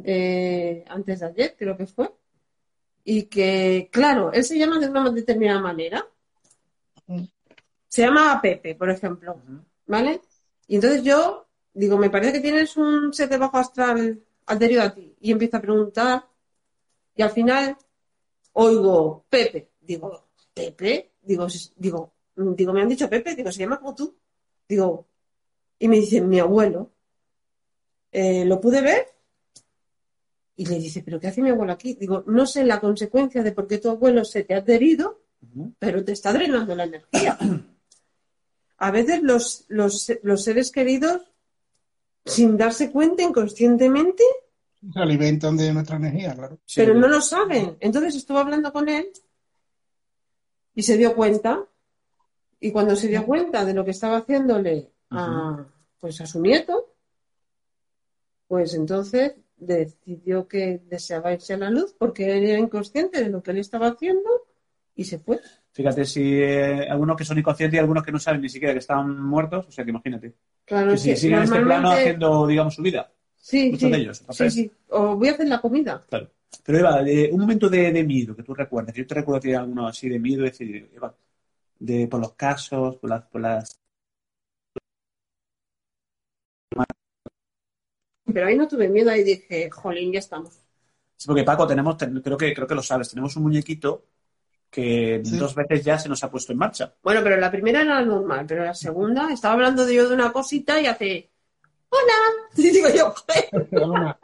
[0.03, 2.11] eh, antes de ayer, creo que fue,
[3.09, 6.05] y que, claro, él se llama de una determinada manera.
[7.87, 9.41] Se llama Pepe, por ejemplo.
[9.85, 10.19] ¿vale?
[10.67, 14.93] Y entonces yo digo, me parece que tienes un ser de bajo astral anterior a
[14.93, 15.15] ti.
[15.21, 16.25] Y empiezo a preguntar,
[17.15, 17.77] y al final
[18.51, 19.69] oigo Pepe.
[19.79, 21.13] Digo, ¿Pepe?
[21.21, 24.17] Digo, "Sí, digo, mm, digo, me han dicho Pepe, digo, se llama como tú.
[24.67, 25.07] Digo,
[25.79, 26.91] y me dice, mi abuelo.
[28.11, 29.16] Eh, ¿lo pude ver?
[30.59, 31.93] Y le dice, ¿pero qué hace mi abuelo aquí?
[31.93, 35.21] Digo, no sé la consecuencia de por qué tu abuelo se te ha adherido,
[35.77, 37.37] pero te está drenando la energía.
[38.79, 41.21] A veces los, los, los seres queridos,
[42.25, 44.23] sin darse cuenta inconscientemente,
[44.93, 46.59] Se alimentan de nuestra energía, claro.
[46.65, 46.81] Sí.
[46.81, 47.77] pero no lo saben.
[47.79, 49.11] Entonces estuvo hablando con él
[50.73, 51.63] y se dio cuenta.
[52.59, 55.65] Y cuando se dio cuenta de lo que estaba haciéndole a,
[55.99, 56.95] pues a su nieto,
[58.47, 63.41] pues entonces decidió que deseaba irse a la luz porque él era inconsciente de lo
[63.41, 64.29] que él estaba haciendo
[64.95, 65.39] y se fue.
[65.71, 68.79] Fíjate, si eh, algunos que son inconscientes y algunos que no saben ni siquiera que
[68.79, 70.33] están muertos, o sea que imagínate.
[70.65, 73.11] Claro, Que si siguen en este plano normalmente- haciendo, digamos, su vida.
[73.35, 74.71] sí, muchos sí, de ellos, sí, entonces- sí.
[74.89, 76.03] O voy a hacer la comida.
[76.09, 76.29] Claro.
[76.63, 79.55] Pero Eva, de- un momento de, de miedo que tú recuerdas, yo te recuerdo que
[79.55, 81.13] alguno así de miedo, es decir, Eva,
[81.79, 83.79] de, por los casos, por las, por las...
[88.33, 90.53] Pero ahí no tuve miedo, ahí dije, jolín, ya estamos.
[91.15, 94.05] Sí, porque Paco, tenemos, ten- creo que, creo que lo sabes, tenemos un muñequito
[94.69, 95.37] que Sí.
[95.37, 96.93] dos veces ya se nos ha puesto en marcha.
[97.01, 100.31] Bueno, pero la primera era normal, pero la segunda estaba hablando de yo de una
[100.31, 101.29] cosita y hace
[101.89, 102.13] ¡Hola!
[102.57, 104.19] Y digo yo, "Joder, Ahora,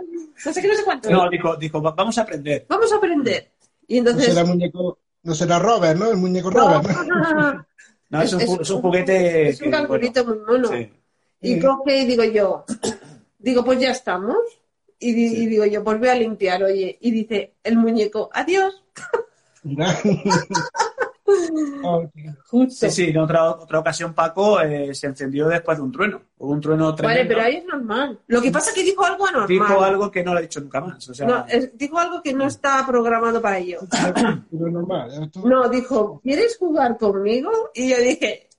[0.46, 1.10] no sé qué, no sé cuánto.
[1.10, 2.66] No, dijo, dijo, "Va- vamos a aprender.
[2.68, 3.52] Vamos a aprender.
[3.88, 4.34] Y no entonces.
[4.34, 6.12] será muñeco, no será Robert, ¿no?
[6.12, 7.04] El muñeco No, Robert, ¿no?
[7.06, 7.68] no, no, no.
[8.10, 9.48] No, es, un, es un juguete.
[9.50, 10.68] Es un que, calculito muy mono.
[10.68, 10.92] bueno, sí.
[11.42, 12.66] Y coge y digo yo,
[13.43, 14.38] digo, pues ya estamos.
[14.99, 15.43] Y, di- Sí.
[15.43, 16.97] y digo yo, pues voy a limpiar, oye.
[17.01, 18.82] Y dice el muñeco, adiós.
[21.84, 22.03] Oh.
[22.49, 22.86] Justo.
[22.88, 26.21] Sí, sí, en otra, otra ocasión Paco eh, se encendió después de un trueno.
[26.38, 27.19] Hubo un trueno tremendo.
[27.19, 28.19] Vale, pero ahí es normal.
[28.27, 29.47] Lo que pasa es que dijo algo anormal.
[29.47, 31.08] Dijo algo que no lo ha dicho nunca más.
[31.10, 33.79] O sea, No, es- dijo algo que no está programado para ello.
[34.51, 35.12] Pero es normal.
[35.23, 35.39] ¿eh?
[35.43, 37.49] No, dijo, ¿quieres jugar conmigo?
[37.73, 38.49] Y yo dije,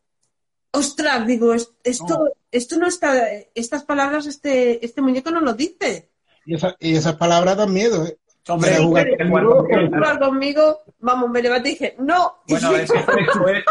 [0.74, 2.30] ostras, digo, es- esto, No.
[2.50, 6.10] esto no está, estas palabras este, este muñeco no lo dice.
[6.46, 8.18] Y, esa- y esas palabras dan miedo, ¿eh?
[8.48, 9.54] hombre, ¿quieres jugar ¿quieres conmigo?
[9.62, 10.78] jugar ¿Quieres conmigo?
[10.98, 12.34] Vamos, me levanté y dije, no.
[12.46, 13.64] Bueno, es que fue, fue-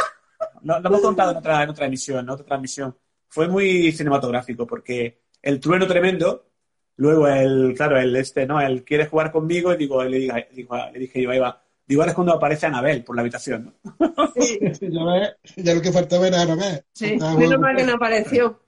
[0.63, 2.97] lo, lo hemos contado en otra, en otra emisión, en otra transmisión.
[3.27, 6.47] Fue muy cinematográfico porque el trueno tremendo,
[6.97, 8.59] luego el, claro, el este, ¿no?
[8.61, 12.09] El quiere jugar conmigo y digo, le, diga- digo- le dije yo a Eva, Igual
[12.09, 13.97] es cuando aparece Anabel por la habitación, ¿no?
[14.35, 16.83] ya, ves, ya lo que faltaba era Anabel.
[16.93, 17.59] Sí, menos bueno.
[17.59, 18.59] mal que no apareció.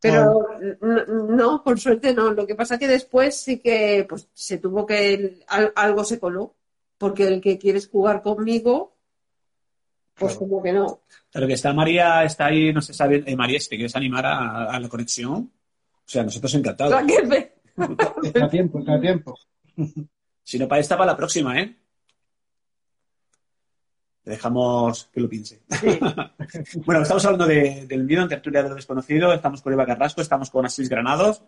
[0.00, 0.46] Pero
[0.80, 2.30] no, no, por suerte no.
[2.32, 5.40] Lo que pasa que después sí que pues, se tuvo que.
[5.48, 6.54] al- algo se coló.
[6.98, 8.96] Porque el que quieres jugar conmigo,
[10.14, 10.38] pues Claro.
[10.48, 11.00] como que no.
[11.30, 14.24] Pero que está María, está ahí, no se sabe, eh, María, si te quieres animar
[14.24, 15.52] a, a la conexión,
[15.94, 16.94] o sea, nosotros encantados.
[16.94, 19.38] Está a tiempo, está a tiempo.
[20.42, 21.76] Si no, para esta, para la próxima, ¿eh?
[24.26, 25.60] Le dejamos que lo piense.
[26.84, 29.32] bueno, estamos hablando de- del miedo en tertulia de lo desconocido.
[29.32, 31.42] Estamos con Eva Carrasco, estamos con Asís Granados.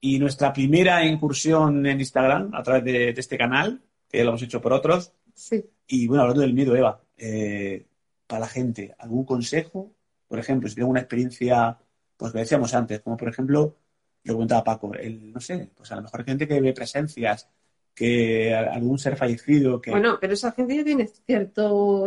[0.00, 4.42] Y nuestra primera incursión en Instagram a través de, de este canal, que lo hemos
[4.42, 5.12] hecho por otros.
[5.34, 5.64] Sí.
[5.86, 7.86] Y bueno, hablando del miedo, Eva, eh,
[8.26, 9.92] para la gente, ¿algún consejo?
[10.26, 11.78] Por ejemplo, si tengo una experiencia,
[12.16, 13.76] pues que decíamos antes, como por ejemplo,
[14.24, 17.48] lo comentaba Paco, el, no sé, pues a lo mejor gente que ve presencias,
[17.96, 19.90] que algún ser fallecido, que...
[19.90, 21.62] Bueno, pero esa gente ya tiene cierta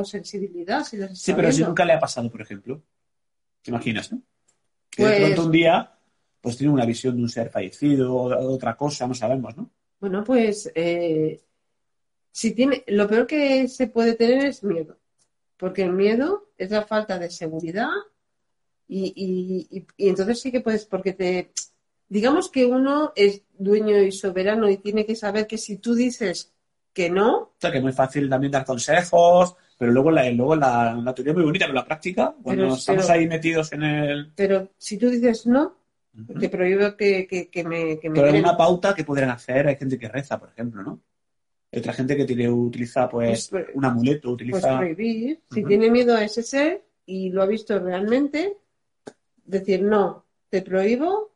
[0.05, 0.83] sensibilidad.
[0.85, 1.69] Si los sí, pero si viendo.
[1.71, 2.83] nunca le ha pasado, por ejemplo.
[3.63, 4.21] ¿Te imaginas, no?
[4.91, 5.91] Que de Pues- pronto un día,
[6.41, 9.71] pues tiene una visión de un ser fallecido o de otra cosa, no sabemos, ¿no?
[9.99, 11.41] Bueno, pues eh,
[12.31, 14.95] si tiene, lo peor que se puede tener es miedo,
[15.57, 17.89] porque el miedo es la falta de seguridad
[18.87, 21.51] y, y- y- y entonces sí que puedes, porque te,
[22.07, 26.51] digamos que uno es dueño y soberano y tiene que saber que si tú dices
[26.93, 30.55] que no, O sea, que es muy fácil también dar consejos, pero luego la, luego
[30.55, 33.71] la, la teoría es muy bonita, pero la práctica, cuando Pero- estamos pero- ahí metidos
[33.73, 34.31] en el...
[34.35, 35.75] pero si tú dices no,
[36.19, 36.39] Ujú.
[36.39, 39.67] te prohíbo que, que, que me, que me Pero hay una pauta que podrían hacer,
[39.67, 40.99] hay gente que reza, por ejemplo, ¿no?
[41.71, 44.77] Hay otra gente que tiene, utiliza, pues, Pues, pues, un amuleto, Pues utiliza...
[44.79, 45.39] prohibir.
[45.51, 45.67] Si Ujú.
[45.69, 48.57] tiene miedo a ese ser y lo ha visto realmente,
[49.45, 51.31] decir no, te prohíbo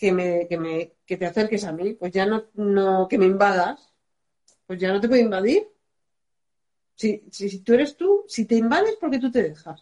[0.00, 3.26] que me, que me, que te acerques a mí, pues ya no, no, que me
[3.26, 3.92] invadas,
[4.66, 5.68] pues ya no te puedo invadir.
[6.94, 9.80] Si, si, si tú eres tú, si te invades, porque tú te dejas?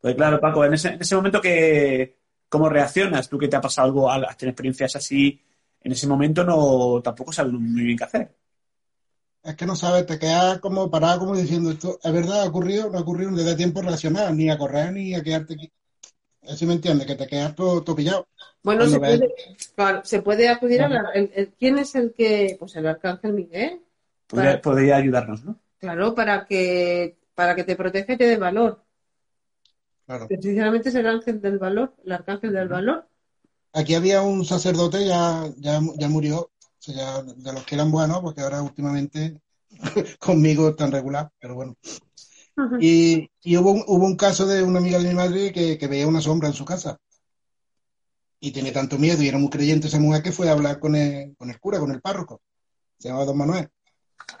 [0.00, 2.18] Pues claro, Paco, en ese, en ese momento que...
[2.48, 3.30] ¿Cómo reaccionas?
[3.30, 5.40] Tú que te ha pasado algo, al- has tenido experiencias así,
[5.80, 8.36] en ese momento no tampoco sabes muy bien qué hacer.
[9.42, 12.42] Es que no sabes, te quedas como parado, como diciendo esto, ¿es verdad?
[12.42, 12.90] ¿Ha ocurrido?
[12.90, 15.54] No ha ocurrido, no te da tiempo a reaccionar, ni a correr, ni a quedarte
[15.54, 15.72] aquí.
[16.48, 18.26] Así me entiendes, que te quedas todo, todo pillado.
[18.62, 19.34] Bueno, se puede,
[19.74, 21.08] claro, se puede acudir a Claro.
[21.08, 22.56] la- el- el- ¿quién es el que?
[22.58, 23.80] Pues el arcángel Miguel.
[24.26, 25.56] Podría, ayudarnos, ¿no?
[25.78, 28.82] Claro, para que, para que te proteja y te dé valor.
[30.06, 30.26] Claro.
[30.28, 33.06] Precisamente es el ángel del valor, el arcángel del valor.
[33.72, 37.90] Aquí había un sacerdote, ya, ya, ya murió, o sea, ya de los que eran
[37.90, 39.40] buenos, porque ahora últimamente
[40.18, 41.76] conmigo están regular, pero bueno.
[42.80, 45.86] Y, y hubo, un, hubo un caso de una amiga de mi madre que, que
[45.86, 46.98] veía una sombra en su casa.
[48.40, 50.96] Y tenía tanto miedo y era muy creyente esa mujer que fue a hablar con
[50.96, 52.42] el, con el cura, con el párroco.
[52.98, 53.68] Se llamaba Don Manuel.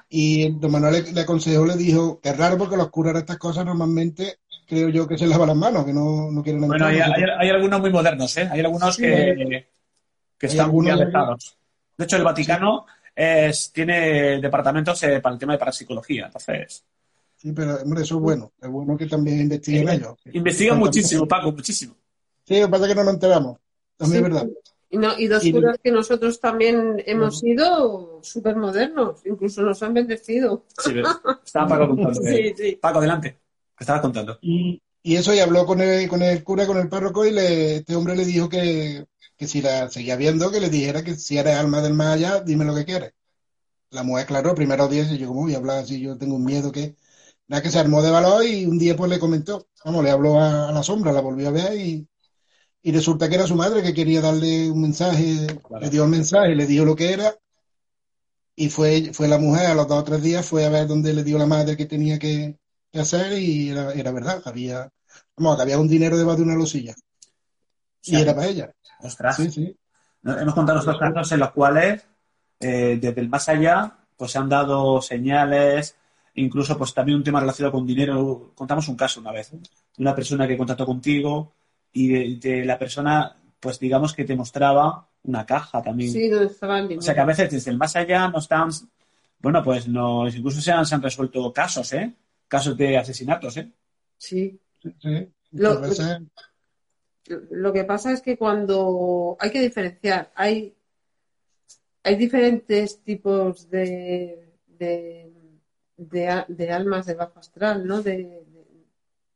[0.08, 3.20] Y Don Manuel le, le aconsejó, le dijo, que es raro porque los curas de
[3.20, 6.88] estas cosas normalmente creo yo que se lavan las manos, que no, no quieren Bueno,
[6.88, 6.92] entrar.
[7.16, 8.48] hay, hay- hay algunos muy modernos, ¿eh?
[8.50, 9.68] Hay algunos Sí, que,
[10.38, 11.58] que están muy algunos- avanzados.
[11.96, 16.26] De hecho, el Vaticano es, tiene departamentos eh, para el tema de parapsicología.
[16.26, 16.84] Entonces,
[17.42, 18.52] Sí, pero hombre, eso es bueno.
[18.62, 20.14] Es bueno que también investiguen Eh, ellos.
[20.32, 21.96] investigan muchísimo, Paco, muchísimo.
[22.44, 23.58] Sí, lo que pasa es que no nos enteramos.
[23.96, 24.26] También Sí.
[24.28, 24.48] es verdad.
[24.90, 29.82] Y, no, y dos Y- curas que nosotros también hemos sido súper modernos, incluso nos
[29.82, 30.66] han bendecido.
[30.84, 30.92] Sí.
[31.44, 32.20] Estaba Paco contando.
[32.22, 32.78] Sí, sí.
[32.80, 33.38] Paco, adelante.
[33.76, 34.38] ¿Qué estabas contando?
[34.40, 37.76] Y, y eso, y habló con el, con el cura, con el párroco, y le,
[37.78, 39.04] este hombre le dijo que,
[39.36, 42.40] que si la seguía viendo, que le dijera que si eres alma del más allá,
[42.40, 43.12] dime lo que quieres.
[43.90, 46.00] La mujer, claro, primero día, y yo, ¿cómo voy a hablar así?
[46.00, 46.94] Yo tengo un miedo que.
[47.52, 50.40] Nada, que se armó de valor y un día pues le comentó, vamos, le habló
[50.40, 52.08] a, a la sombra, la volvió a ver y,
[52.80, 55.84] y resulta que era su madre que quería darle un mensaje, Claro.
[55.84, 57.34] le dio el mensaje, le dijo lo que era
[58.56, 61.12] y fue, fue la mujer a los dos o tres días, fue a ver dónde
[61.12, 62.58] le dio la madre que tenía que,
[62.90, 64.88] que hacer y era, era verdad, había,
[65.36, 66.94] vamos, que había un dinero debajo de una losilla
[68.02, 68.72] y era para ella.
[69.00, 69.36] Ostras.
[69.36, 69.76] Sí, sí.
[70.24, 72.02] Hemos contado estos casos en los cuales,
[72.60, 75.96] eh, desde el más allá, pues se han dado señales,
[76.34, 78.52] incluso pues también un tema relacionado con dinero.
[78.54, 79.58] Contamos un caso una vez, de
[79.98, 81.52] una persona que contactó contigo
[81.92, 86.10] y de, de la persona, pues digamos que te mostraba una caja también.
[86.12, 88.70] Sí, donde estaba el O sea que a veces desde el más allá no están,
[89.40, 92.12] bueno, pues nos, incluso se han, se han resuelto casos, ¿eh?
[92.48, 93.70] Casos de asesinatos, ¿eh?
[94.18, 94.58] Sí.
[94.82, 95.28] sí, sí.
[95.52, 96.18] Lo- veces-
[97.50, 100.74] Lo que pasa es que cuando hay que diferenciar, hay,
[102.02, 105.30] hay diferentes tipos de, de,
[106.10, 108.02] de, de almas de bajo astral, ¿no?
[108.02, 108.86] De, de,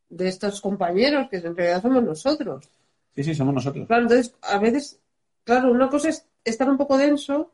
[0.09, 2.69] de estos compañeros que en realidad somos nosotros.
[3.15, 3.87] Sí, sí, somos nosotros.
[3.87, 5.01] Claro, entonces, a veces,
[5.45, 7.53] claro, una cosa es estar un poco denso,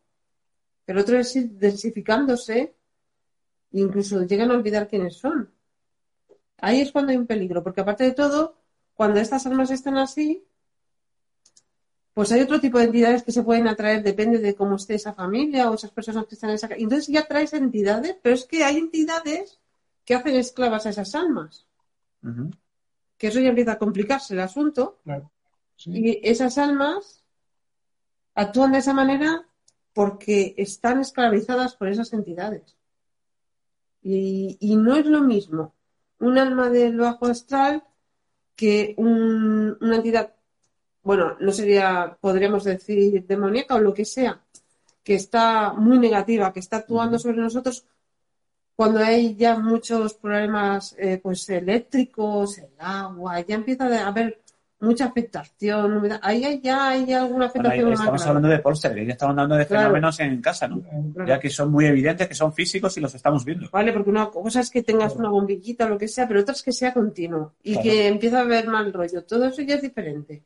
[0.84, 2.74] pero otra es ir densificándose
[3.72, 5.50] Incluso llegan a olvidar quiénes son.
[6.58, 8.56] Ahí es cuando hay un peligro, porque aparte de todo,
[8.94, 10.44] cuando estas almas están así,
[12.14, 15.14] pues hay otro tipo de entidades que se pueden atraer, depende de cómo esté esa
[15.14, 16.80] familia o esas personas que están en esa casa.
[16.80, 19.58] Entonces ya traes entidades, pero es que hay entidades
[20.04, 21.66] que hacen esclavas a esas almas.
[23.18, 24.98] Que eso ya empieza a complicarse el asunto.
[25.76, 25.90] Sí.
[25.92, 27.24] Y esas almas
[28.34, 29.46] actúan de esa manera
[29.94, 32.76] porque están esclavizadas por esas entidades.
[34.02, 35.74] Y, y no es lo mismo
[36.18, 37.84] un alma del bajo astral
[38.56, 40.34] que un- una entidad,
[41.02, 44.40] bueno, no sería, podríamos decir, demoníaca o lo que sea,
[45.02, 47.84] que está muy negativa, que está actuando sobre nosotros
[48.76, 54.40] cuando hay ya muchos problemas eh, pues eléctricos, el agua, ya empieza a haber
[54.80, 56.18] mucha afectación, humedad.
[56.22, 58.28] ahí hay- ya hay alguna Bueno, afectación más estamos grave.
[58.30, 59.82] hablando de poltergeist, ya estamos hablando de Claro.
[59.82, 60.80] fenómenos en casa, ¿no?
[60.80, 61.28] Claro.
[61.28, 63.68] Ya que son muy evidentes, que son físicos y los estamos viendo.
[63.70, 63.92] ¿Vale?
[63.92, 66.62] Porque una cosa es que tengas una bombillita o lo que sea, pero otra es
[66.64, 69.22] que sea continuo y que empieza a haber mal rollo.
[69.22, 70.42] Todo eso ya es diferente.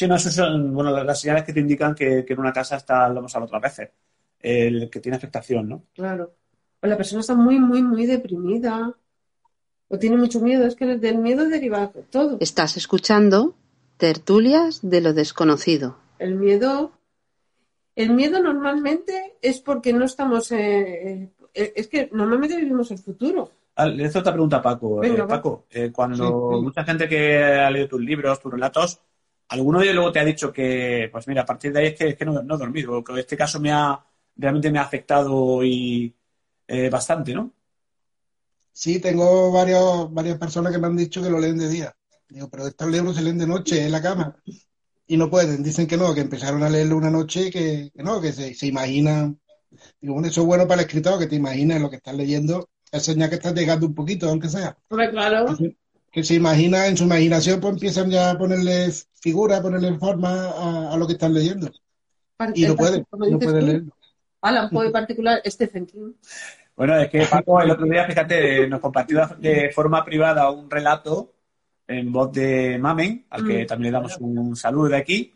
[0.00, 2.76] Sí, no, eso son bueno, las- señales que te indican que, que en una casa
[2.76, 3.90] está, lo hemos hablado otras veces,
[4.38, 5.82] el que tiene afectación, ¿no?
[5.94, 6.32] Claro.
[6.80, 8.94] O la persona está muy, muy, muy deprimida.
[9.88, 10.66] O tiene mucho miedo.
[10.66, 12.38] Es que del miedo deriva todo.
[12.40, 13.54] Estás escuchando
[13.98, 15.98] Tertulias de lo desconocido.
[16.18, 16.92] El miedo.
[17.94, 20.50] El miedo normalmente es porque no estamos.
[20.52, 23.50] eh, eh, es que normalmente vivimos el futuro.
[23.76, 24.96] Le hago otra pregunta a Paco.
[25.00, 25.26] Venga, Eh.
[25.28, 26.16] Paco, eh, cuando
[26.52, 26.62] Sí, sí.
[26.64, 29.00] mucha gente que ha leído tus libros, tus relatos,
[29.50, 31.94] alguno de ellos luego te ha dicho que, pues mira, a partir de ahí es
[31.96, 34.00] que, es que no, no he dormido, que este caso me ha,
[34.36, 36.14] realmente me ha afectado y
[36.66, 37.52] eh, bastante, ¿no?
[38.72, 41.94] Sí, tengo varios, varias personas que me han dicho que lo leen de día.
[42.28, 44.36] Digo, pero estos libros se leen de noche en la cama.
[45.06, 48.02] Y no pueden, dicen que no, que empezaron a leerlo una noche y que, que
[48.04, 49.40] no, que se, se imaginan.
[50.00, 52.70] Digo, bueno, eso es bueno para el escritor, que te imagines lo que estás leyendo,
[52.92, 54.78] es señal que estás llegando un poquito, aunque sea.
[54.88, 55.46] Claro.
[55.46, 55.76] Que se,
[56.12, 58.86] que se imagina, en su imaginación, pues empiezan ya a ponerle
[59.20, 61.70] figura, ponerle forma a, a lo que están leyendo.
[62.54, 63.92] Y no pueden, no pueden leerlo.
[64.42, 66.12] Alan Poe en particular, Stephen King.
[66.74, 71.34] Bueno, es que Paco el otro día, fíjate, nos compartió de forma privada un relato
[71.86, 73.66] en voz de Mamen, al que Mm.
[73.66, 75.34] también le damos un saludo de aquí.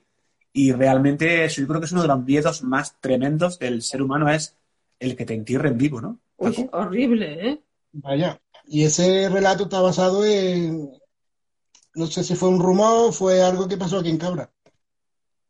[0.54, 4.00] Y realmente eso yo creo que es uno de los miedos más tremendos del ser
[4.00, 4.56] humano, es
[5.00, 6.20] el que te entierren vivo, ¿no?
[6.38, 7.60] Uy, horrible, ¿eh?
[7.92, 8.40] Vaya.
[8.66, 10.90] Y ese relato está basado en,
[11.96, 14.50] no sé si fue un rumor o fue algo que pasó aquí en Cabra.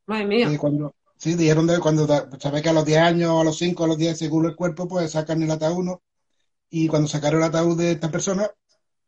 [0.06, 0.58] Madre mía.
[0.58, 2.06] Cuando, sí, dijeron de cuando,
[2.38, 4.86] sabes que a los 10 años, a los 5, a los 10, según el cuerpo,
[4.88, 6.02] pues sacan el ataúd, ¿no?
[6.70, 8.50] Y cuando sacaron el ataúd de esta persona,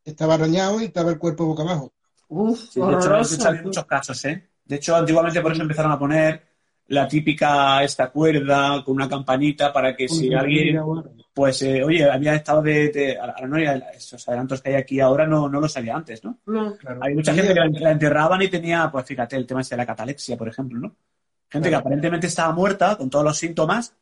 [0.05, 1.93] estaba arañado y estaba el cuerpo boca abajo.
[2.29, 3.35] Uf, Sí, de hecho, de horroroso.
[3.35, 4.51] hecho, había muchos casos, ¿eh?
[4.65, 6.56] De hecho, antiguamente por eso empezaron a poner
[6.89, 10.81] la típica esta cuerda con una campanita para que si alguien,
[11.35, 15.01] pues, eh, oye, había estado de, de- a la noria, esos adelantos que hay aquí
[15.01, 16.39] ahora no, no los había antes, ¿no?
[16.47, 16.77] No.
[16.77, 17.01] Claro.
[17.03, 19.79] Hay mucha gente que la, la enterraban y tenía, pues fíjate, el tema este de
[19.79, 20.95] la catalepsia, por ejemplo, ¿no?
[21.49, 23.95] Gente que aparentemente estaba muerta con todos los síntomas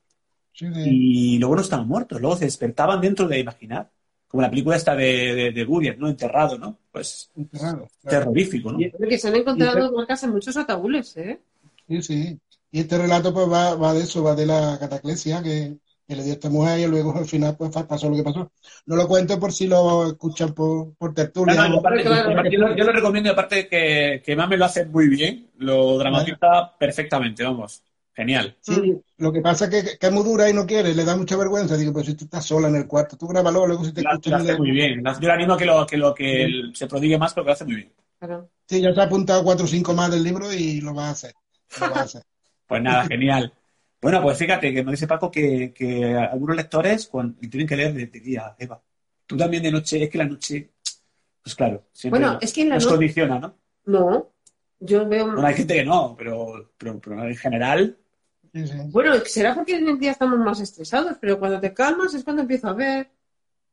[0.52, 3.90] sí, y luego no estaban muertos, luego se despertaban dentro de imaginar,
[4.28, 6.08] como la película esta de, de, de ¿no?
[6.08, 6.78] Enterrado, ¿no?
[6.90, 8.18] Pues enterrado, claro.
[8.18, 8.80] terrorífico, ¿no?
[8.80, 11.40] Y- Que se han encontrado marcas en muchos ataúdes, ¿eh?
[11.86, 12.38] Sí, sí.
[12.74, 15.76] Y este relato pues va, va de eso, va de la cataclesia que,
[16.08, 18.50] que le dio a esta mujer y luego al final pues pasó lo que pasó.
[18.86, 21.54] No lo cuento por si lo escuchan por, por No, tertulia.
[21.54, 22.42] no, yo, o- aparte- Claro.
[22.44, 25.96] yo- yo lo, yo lo recomiendo, aparte que, que Mame lo hace muy bien, lo
[25.98, 27.80] dramatiza perfectamente, vamos.
[28.12, 28.56] Genial.
[28.60, 31.16] Sí, lo que pasa es que, que es muy dura y no quiere, le da
[31.16, 31.76] mucha vergüenza.
[31.76, 34.10] Digo, pues si tú estás sola en el cuarto, tú grábalo, luego si te lo
[34.10, 34.40] escuchan.
[34.40, 35.00] hace muy bien.
[35.20, 37.64] Yo le animo a que lo que, lo que se prodigue más porque lo hace
[37.66, 37.92] muy bien.
[38.18, 38.50] Claro.
[38.68, 41.10] Sí, ya se ha apuntado cuatro o cinco más del libro y lo va a
[41.10, 41.34] hacer.
[41.80, 42.22] Lo va a hacer.
[42.66, 43.52] Pues nada, genial.
[44.00, 47.94] Bueno, pues fíjate que nos dice Paco que, que algunos lectores cuando, tienen que leer
[47.94, 48.82] de, de día, Eva.
[49.26, 50.70] Tú también de noche, es que la noche,
[51.42, 52.94] pues claro, siempre Bueno, es que en la nos noche.
[52.96, 53.56] condiciona, ¿no?
[53.86, 54.30] No.
[54.80, 55.26] Yo veo.
[55.26, 57.96] Bueno, hay gente que no, pero, pero, pero en general,
[58.52, 58.74] Sí, sí.
[58.90, 62.42] Bueno, será porque en el día estamos más estresados, pero cuando te calmas es cuando
[62.42, 63.10] empiezo a ver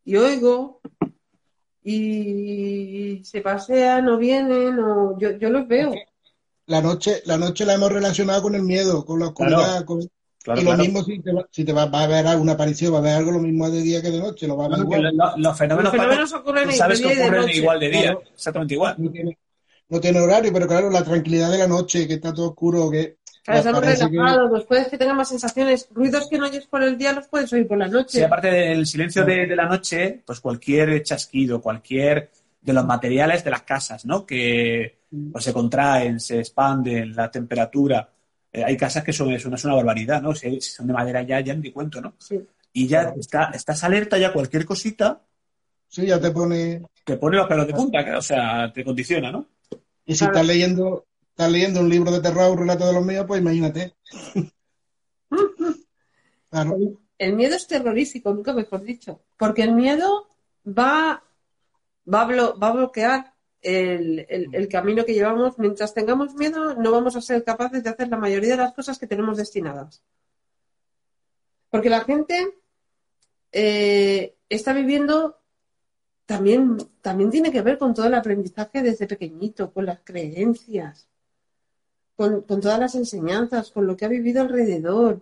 [0.04, 0.82] y oigo
[1.84, 5.94] y se pasean o vienen o yo, yo los veo.
[6.72, 9.58] La noche, la noche la hemos relacionado con el miedo, con la oscuridad.
[9.58, 9.86] Claro.
[9.86, 10.10] con-
[10.44, 10.84] claro, y lo claro.
[10.84, 13.14] mismo si te, va, si te va, va a ver alguna aparición, va a ver
[13.16, 15.02] algo lo mismo de día que de noche, lo va a ver igual.
[15.04, 17.58] lo- lo- los fenómenos, Los fenómenos ocurren de sabes que y de ocurren noche.
[17.58, 18.24] igual de día, Claro.
[18.34, 18.96] exactamente igual.
[18.98, 19.38] No tiene,
[19.90, 23.18] no tiene horario, pero claro, la tranquilidad de la noche, que está todo oscuro, que
[23.44, 26.66] Claro, estamos parece que- relajados, pues puedes que tengan más sensaciones, ruidos que no oyes
[26.68, 28.20] por el día los puedes oír por la noche.
[28.20, 32.30] Sí, aparte del silencio de, de la noche, pues cualquier chasquido, cualquier
[32.62, 34.26] de los materiales de las casas, ¿no?
[34.26, 35.01] Que
[35.32, 38.10] pues, se contraen, se expanden, la temperatura.
[38.52, 40.34] Eh, hay casas que son, eso no es una barbaridad, ¿no?
[40.36, 42.14] Si, si son de madera ya, ya ni cuento, ¿no?
[42.20, 42.40] Sí.
[42.74, 45.22] y ya está, estás alerta ya a cualquier cosita,
[45.88, 46.82] Sí, ya te pone.
[47.04, 49.46] te pone los pelos de punta, o sea, te condiciona, ¿no?
[50.06, 50.34] Y si Claro.
[50.34, 53.94] estás leyendo, estás leyendo un libro de terror, un relato de los míos, pues imagínate.
[56.50, 56.78] Claro.
[57.18, 59.22] El miedo es terrorífico, nunca mejor dicho.
[59.38, 60.28] Porque el miedo
[60.68, 61.24] va,
[62.12, 63.31] va, a, blo- va a bloquear
[63.62, 65.58] el, el- el camino que llevamos.
[65.60, 68.98] Mientras tengamos miedo, no vamos a ser capaces de hacer la mayoría de las cosas
[69.00, 70.02] que tenemos destinadas.
[71.70, 72.54] Porque la gente
[73.52, 75.40] eh, está viviendo
[76.26, 81.08] también, también tiene que ver con todo el aprendizaje desde pequeñito, con las creencias,
[82.16, 85.22] con, con todas las enseñanzas, con lo que ha vivido alrededor.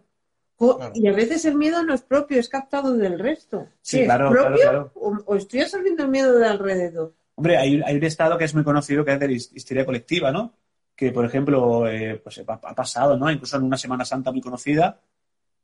[0.57, 0.91] Claro.
[0.93, 3.67] Y a veces el miedo no es propio, es captado del resto.
[3.81, 4.91] Sí, ¿Qué, claro, ¿Es propio claro, claro.
[4.95, 7.13] O, o estoy absorbiendo el miedo de alrededor?
[7.39, 9.85] Hombre, hay, hay un estado que es muy conocido que es de la his- histeria
[9.85, 10.53] colectiva, ¿no?
[10.93, 13.31] Que, por ejemplo, eh, pues ha, ha pasado, ¿no?
[13.31, 14.99] Incluso en una Semana Santa muy conocida,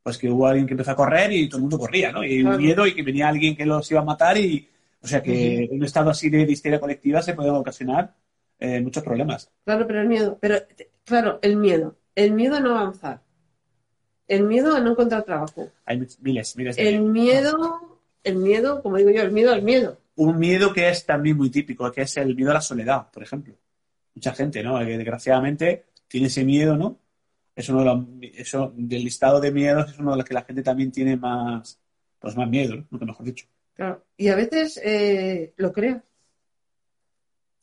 [0.02, 2.24] pues que hubo alguien que empezó a correr y todo el mundo corría, ¿no?
[2.24, 2.56] Y Claro.
[2.56, 4.66] un miedo y que venía alguien que los iba a matar y,
[5.02, 8.14] o sea, que un estado así de, de histeria colectiva se pueden ocasionar
[8.58, 9.50] eh, muchos problemas.
[9.66, 10.56] Claro, pero el miedo, pero
[11.04, 13.20] claro, el miedo, el miedo a no avanzar,
[14.28, 18.96] el miedo a no encontrar trabajo, Hay miles, miles de el miedo, el miedo, como
[18.96, 19.98] digo yo, el miedo al miedo.
[20.16, 23.22] Un miedo que es también muy típico, que es el miedo a la soledad, por
[23.22, 23.54] ejemplo.
[24.14, 24.78] Mucha gente, ¿no?
[24.78, 26.98] Que desgraciadamente tiene ese miedo, ¿no?
[27.54, 28.04] Es uno de los,
[28.34, 31.78] eso, del listado de miedos es uno de los que la gente también tiene más,
[32.18, 33.46] pues más miedo, mejor dicho.
[33.74, 34.04] Claro.
[34.16, 36.02] Y a veces eh, lo crea.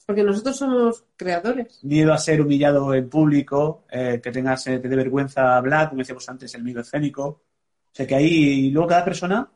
[0.06, 1.84] Porque nosotros somos creadores.
[1.84, 6.00] Miedo a ser humillado en público, eh, que tengas, eh, te dé vergüenza hablar, como
[6.00, 7.26] decíamos antes, el miedo escénico.
[7.26, 9.50] O sea que ahí, y luego cada persona,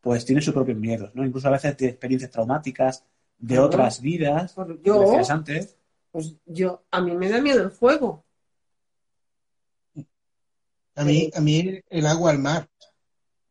[0.00, 1.24] pues tiene sus propios miedos, ¿no?
[1.24, 3.04] Incluso a veces de experiencias traumáticas,
[3.38, 5.76] de otras vidas, Yo, decías antes.
[6.10, 8.24] pues yo, a mí me da miedo el fuego.
[10.94, 12.68] A mí, a mí el agua al mar.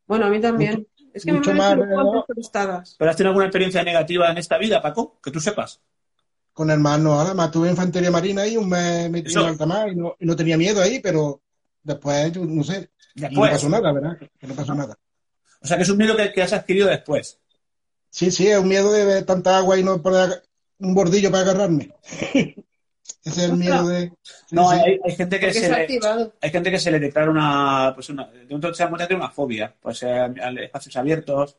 [0.06, 0.88] Bueno, a mí también.
[1.14, 2.26] es que mucho me más, ¿no?
[2.98, 5.20] ¿Pero has tenido alguna experiencia negativa en esta vida, Paco?
[5.22, 5.82] Que tú sepas.
[6.54, 9.90] Con el mar no, además tuve infantería marina ahí, un mes metido en alta mar
[9.90, 11.42] y no, y no tenía miedo ahí, pero
[11.82, 14.18] después, no sé, y no pasó nada, ¿verdad?
[14.38, 14.98] Que no pasó nada.
[15.62, 17.40] O sea, que es un miedo que, que has adquirido después.
[18.10, 20.44] Sí, sí, es un miedo de ver tanta agua y no poder
[20.80, 21.92] un bordillo para agarrarme.
[23.24, 24.12] Ese es el miedo de.
[24.24, 24.78] sí, No, sí.
[24.78, 25.88] hay, hay gente que se le,
[26.42, 29.74] hay gente que se le declara una, pues una, de un se tiene una fobia,
[29.82, 31.58] pues eh, a espacios abiertos,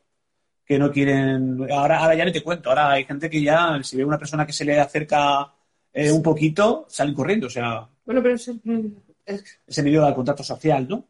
[0.65, 3.97] que no quieren, ahora, ahora ya ni te cuento, ahora hay gente que ya, si
[3.97, 5.53] ve una persona que se le acerca
[5.93, 8.49] eh, un poquito, salen corriendo, o sea, Bueno, pero es,
[9.25, 11.05] es- ese miedo al contacto social, ¿no?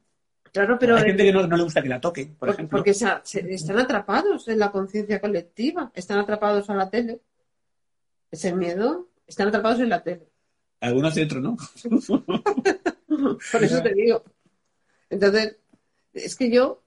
[0.52, 2.78] Claro, pero hay gente que no, no le gusta que la toquen, por Porque, ejemplo.
[2.80, 7.22] porque se- se- están atrapados en la conciencia colectiva, están atrapados a la tele.
[8.30, 10.28] Es el miedo, están atrapados en la tele.
[10.80, 11.58] Algunos dentro, ¿no?
[13.08, 14.24] Por eso te digo.
[15.10, 15.58] Entonces,
[16.14, 16.82] es que yo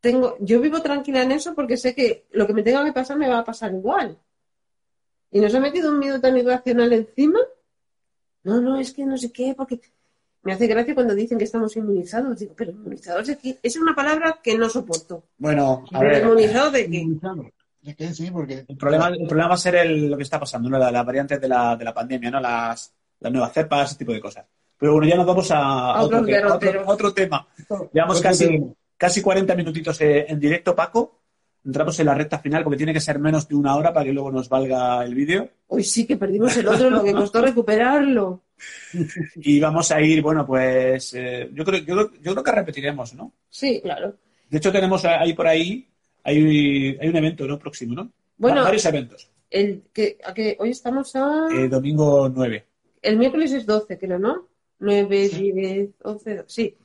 [0.00, 3.16] tengo, yo vivo tranquila en eso porque sé que lo que me tenga que pasar
[3.18, 4.18] me va a pasar igual.
[5.30, 7.40] Y nos ha metido un miedo tan irracional encima.
[8.44, 9.80] No, no, es que no sé qué, porque
[10.46, 12.38] me hace gracia cuando dicen que estamos inmunizados.
[12.38, 13.50] Digo, pero inmunizados de qué?
[13.50, 15.24] Esa es una palabra que no soporto.
[15.36, 17.06] Bueno, a ¿Pero ver, inmunizados de qué?
[17.84, 18.64] Es que sí, porque.
[18.66, 20.78] el problema, el problema va a ser el- lo que está pasando, ¿no?
[20.78, 22.40] La- Las, variantes de la, de la pandemia, ¿no?
[22.40, 24.44] Las, las nuevas cepas, ese tipo de cosas.
[24.78, 27.46] Pero bueno, ya nos vamos a, otro, te- a otro- tema.
[27.92, 28.62] Llevamos casi,
[28.96, 31.20] casi 40 minutitos eh, en directo, Paco.
[31.66, 34.12] Entramos en la recta final porque tiene que ser menos de una hora para que
[34.12, 35.50] luego nos valga el vídeo.
[35.66, 38.42] Hoy sí que perdimos el otro, lo que costó recuperarlo.
[39.36, 43.12] Y vamos a ir, bueno, pues eh, yo, creo, yo, creo- yo creo que repetiremos,
[43.14, 43.32] ¿no?
[43.50, 44.14] Sí, claro.
[44.48, 45.86] De hecho, tenemos ahí por ahí,
[46.22, 47.58] hay, hay un evento, ¿no?
[47.58, 48.10] Próximo, ¿no?
[48.38, 48.58] Bueno.
[48.58, 49.28] Va- varios eventos.
[49.50, 51.48] El que, a que hoy estamos a.
[51.52, 52.64] Eh, domingo 9.
[53.02, 54.46] El miércoles es 12, creo, ¿no?
[54.78, 56.44] 9, 10, 11.
[56.46, 56.76] Sí.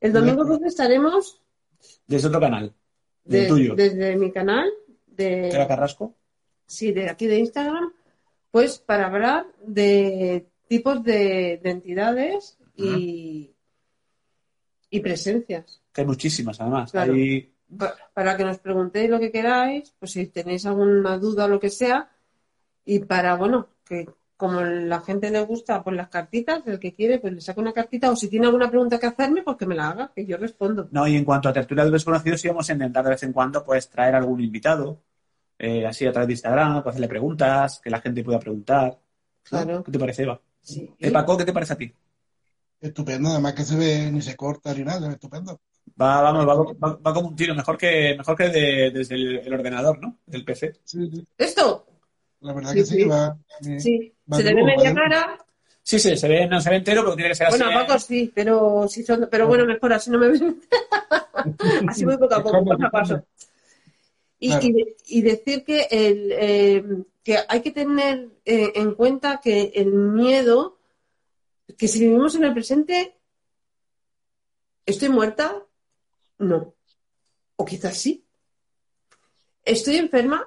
[0.00, 1.40] El domingo 12 estaremos
[2.06, 2.72] Desde otro canal.
[3.38, 3.74] De- tuyo.
[3.74, 4.70] desde mi canal,
[5.06, 6.14] de, Tera Carrasco.
[6.66, 7.92] sí, de aquí de Instagram,
[8.50, 13.50] pues para hablar de tipos de, de entidades y,
[14.90, 15.80] y presencias.
[15.92, 16.90] Que hay muchísimas, además.
[16.92, 17.12] Claro.
[17.14, 21.48] Hay- Pa- Para que nos preguntéis lo que queráis, pues si tenéis alguna duda o
[21.48, 22.10] lo que sea,
[22.84, 24.08] y para, bueno, que
[24.40, 27.72] como la gente le gusta, pues las cartitas, el que quiere, pues le saca una
[27.72, 30.36] cartita, o si tiene alguna pregunta que hacerme, pues que me la haga, que yo
[30.36, 30.88] respondo.
[30.90, 33.32] No, y en cuanto a tertulia de desconocidos, sí vamos a intentar de vez en
[33.32, 35.00] cuando pues traer algún invitado,
[35.58, 38.88] eh, así a través de Instagram, pues hacerle preguntas, que la gente pueda preguntar.
[38.88, 38.98] ¿no?
[39.44, 39.84] Claro.
[39.84, 40.40] ¿Qué te parece, Eva?
[40.60, 40.90] Sí.
[40.98, 41.92] Eh, Paco, ¿qué te parece a ti?
[42.80, 45.60] Estupendo, además que se ve, ni se corta ni nada, estupendo.
[46.00, 46.54] Va, vamos, va,
[46.88, 50.16] va- va como un tiro, mejor que, mejor que de- desde el, el ordenador, ¿no?
[50.24, 50.72] Del PC.
[50.84, 51.86] Sí, sí, ¿Esto?
[52.40, 53.04] La verdad Sí, que sí, sí.
[53.04, 53.38] va.
[53.66, 54.12] eh, Sí.
[54.32, 55.44] va Se le ve media cara.
[55.82, 57.58] Sí, sí, se ve, no se ve entero, pero tiene que ser así.
[57.58, 57.86] Bueno, a ¿eh?
[57.86, 60.60] Paco sí, pero, sí son, pero bueno, mejor así no me ven.
[61.88, 63.24] Así voy poco a poco, paso a paso.
[64.38, 64.66] Y, Claro.
[64.66, 66.84] y de- y decir que, el, eh,
[67.24, 70.78] que hay que tener eh, en cuenta que el miedo,
[71.78, 73.16] que si vivimos en el presente,
[74.86, 75.62] ¿estoy muerta?
[76.38, 76.74] No.
[77.56, 78.24] O quizás sí.
[79.64, 80.46] ¿Estoy enferma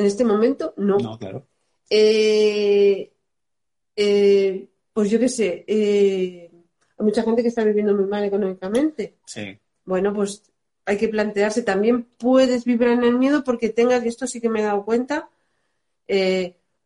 [0.00, 0.74] en este momento?
[0.76, 0.98] No.
[0.98, 1.46] No, claro.
[1.88, 3.12] Eh,
[3.96, 6.50] eh, pues yo qué sé, eh,
[6.98, 9.16] hay mucha gente que está viviendo muy mal económicamente.
[9.26, 9.58] Sí.
[9.84, 10.42] Bueno, pues
[10.84, 14.48] hay que plantearse, también puedes vibrar en el miedo porque tengas, y esto sí que
[14.48, 15.28] me he dado cuenta,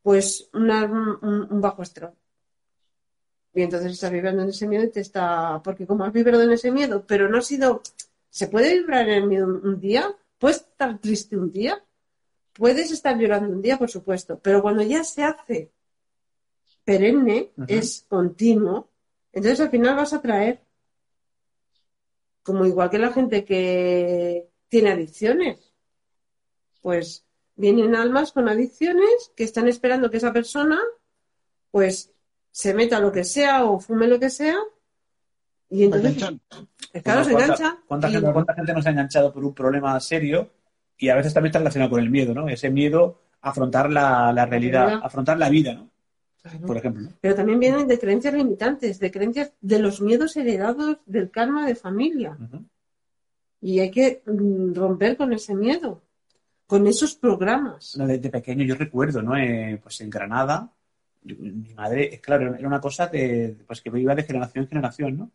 [0.02, 2.12] pues una- un, un bajo astral.
[3.54, 6.50] Y entonces estás vibrando en ese miedo y te está, porque como has vibrado en
[6.52, 7.82] ese miedo, pero no ha sido,
[8.28, 10.14] ¿se puede vibrar en el miedo un, un día?
[10.38, 11.82] ¿Puedes estar triste un día?
[12.55, 15.70] Puedes estar llorando un día, por supuesto, pero cuando ya se hace
[16.84, 18.88] perenne, es continuo,
[19.32, 20.61] entonces al final vas a traer
[22.42, 25.72] como igual que la gente que tiene adicciones.
[26.82, 27.24] Pues
[27.57, 30.78] vienen almas con adicciones que están esperando que esa persona
[31.70, 32.12] pues
[32.50, 34.57] se meta lo que sea o fume lo que sea
[35.70, 36.16] y entonces
[37.02, 39.98] claro se ¿Cuánta- engancha ¿Cuánta, y- gente, cuánta gente nos ha enganchado por un problema
[40.00, 40.50] serio
[40.99, 42.49] y a veces también está relacionado con el miedo, ¿no?
[42.49, 45.90] Ese miedo a afrontar la, la realidad, afrontar la vida, ¿no?
[46.42, 46.66] Claro.
[46.66, 47.03] Por ejemplo.
[47.05, 47.11] ¿no?
[47.22, 51.74] pero también vienen de creencias limitantes, de creencias de los miedos heredados del karma de
[51.74, 52.36] familia
[53.64, 56.03] y hay que mm, romper con ese miedo,
[56.66, 57.97] con esos programas.
[57.97, 59.34] No, de, de pequeño yo recuerdo, ¿no?
[59.38, 60.70] Eh, pues en Granada,
[61.22, 65.30] mi madre, claro, era una cosa de, pues que iba de generación en generación, ¿no?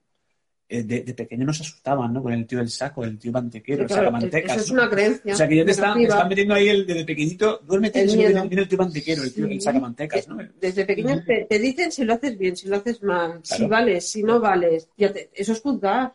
[0.72, 2.22] Eh, de, de pequeño nos asustaban, ¿no?
[2.22, 4.52] Con el tío del saco, el tío mantequero, el Claro, sacamantecas.
[4.52, 6.86] eso es una creencia O sea que ya te están, te están metiendo ahí el
[6.86, 9.54] desde pequeñito, duérmete, El viene, viene el tío mantequero, el tío Sí.
[9.54, 10.38] el sacamantecas, ¿no?
[10.62, 13.70] Desde pequeños te, te dicen si lo haces bien, si lo haces mal, si Claro.
[13.70, 14.88] vales, si no vales.
[14.96, 16.14] Ya te- eso es juzgar.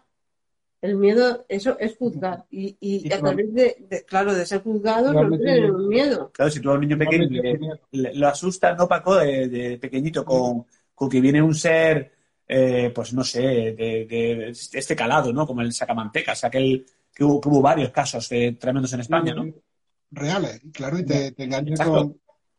[0.83, 2.45] El miedo, eso es juzgar.
[2.51, 6.31] Y, y Y a través de, de- claro, de ser juzgados, no tienen un miedo.
[6.33, 7.27] Claro, si tú a un niño pequeño
[7.91, 9.17] le- lo asustas, ¿no, Paco?
[9.17, 12.13] De, de pequeñito con, con que viene un ser,
[12.49, 15.47] eh, pues no sé, de, de este calado, ¿no?
[15.47, 19.47] Como el sacamantecas, aquel que hubo, que hubo varios casos eh, tremendos en España, ¿no?
[20.11, 22.15] Reales, claro, y te, te engaña Exacto.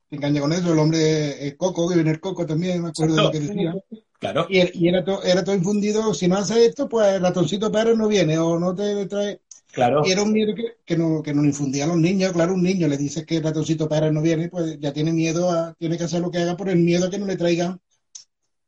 [0.09, 0.73] con, con eso.
[0.73, 3.73] El hombre, el coco, que viene el coco también, me acuerdo de lo que decía.
[4.19, 7.71] Claro, Y, y era, to- era todo infundido, si no haces esto, pues el ratoncito
[7.71, 9.41] Pérez no viene o no te trae.
[9.71, 10.01] claro.
[10.05, 12.31] Y era un miedo que, que, no, que nos infundían los niños.
[12.31, 15.51] Claro, un niño le dices que el ratoncito Pérez no viene, pues ya tiene miedo
[15.51, 17.79] a, tiene que hacer lo que haga por el miedo a que no le traigan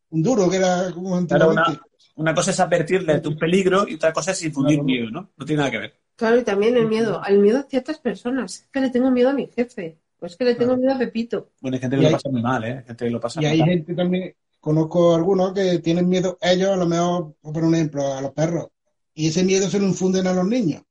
[0.10, 1.82] un duro, que era como Claro, una,
[2.16, 4.86] una cosa es advertirle de un peligro y otra cosa es infundir Claro.
[4.86, 5.30] miedo, ¿no?
[5.36, 5.93] No tiene nada que ver.
[6.16, 7.22] Claro, y también el miedo.
[7.24, 8.62] Al miedo a ciertas personas.
[8.62, 9.97] Es que le tengo miedo a mi jefe.
[10.20, 10.82] O es que le tengo Claro.
[10.82, 11.49] miedo a Pepito.
[11.62, 12.84] Bueno, hay gente Y que lo hay- pasa muy mal, ¿eh?
[12.88, 13.70] Gente que lo pasa Y hay mal.
[13.70, 18.22] gente también, conozco algunos que tienen miedo, ellos a lo mejor, por un ejemplo, a
[18.22, 18.68] los perros,
[19.14, 20.82] y ese miedo se lo infunden a los niños.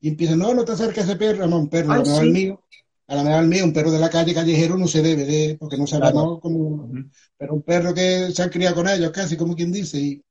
[0.00, 2.06] Y empiezan, no, no te acerques a ese perro, no, un perro, a Ay, lo
[2.06, 2.26] mejor sí.
[2.28, 2.62] el mío,
[3.08, 5.78] a mejor el mío, un perro de la calle callejero no se debe de, porque
[5.78, 6.40] no sabemos Claro.
[6.40, 6.90] cómo,
[7.36, 10.22] pero un perro que se ha criado con ellos, casi como quien dice, y,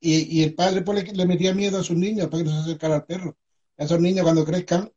[0.00, 2.54] y, y el padre pues, le, le metía miedo a sus niños para que no
[2.56, 3.36] se acercara al perro.
[3.76, 4.90] Esos niños cuando crezcan,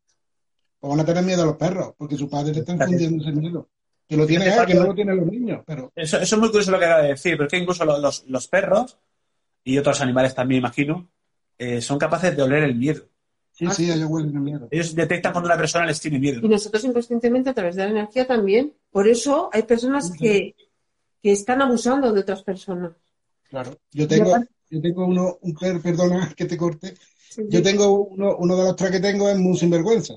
[0.80, 3.32] pues van a tener miedo a los perros, porque su padre le está infundiendo ese
[3.34, 3.70] miedo.
[4.08, 6.50] Que lo tiene él, que no lo tienen los niños, pero Eso, eso es muy
[6.50, 8.98] curioso lo que acaba de decir, pero es que incluso lo- los, los perros
[9.64, 11.10] y otros animales también, imagino,
[11.58, 13.04] eh, son capaces de oler el miedo.
[13.68, 14.68] Sí, Ah, ellos huelen el miedo.
[14.72, 16.40] Ellos detectan cuando una persona les tiene miedo.
[16.44, 18.74] Y nosotros inconscientemente a través de la energía también.
[18.92, 20.56] Por eso hay personas que,
[21.22, 22.92] que están abusando de otras personas.
[23.50, 23.78] Claro.
[23.92, 26.96] Yo tengo, aparte- yo tengo uno, un perdona que te corte.
[27.30, 27.64] Sí, Yo sí.
[27.64, 30.16] tengo uno, uno de los tres que tengo es muy sinvergüenza.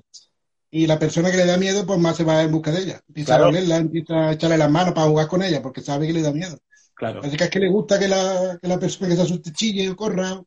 [0.70, 3.02] Y la persona que le da miedo, pues más se va en busca de ella.
[3.06, 3.44] Empieza Claro.
[3.44, 6.22] a olerla, empieza a echarle las manos para jugar con ella, porque sabe que le
[6.22, 6.58] da miedo.
[6.94, 7.20] Claro.
[7.22, 9.90] Así que es que le gusta que la, que la persona que se asuste chille
[9.90, 10.40] o corra.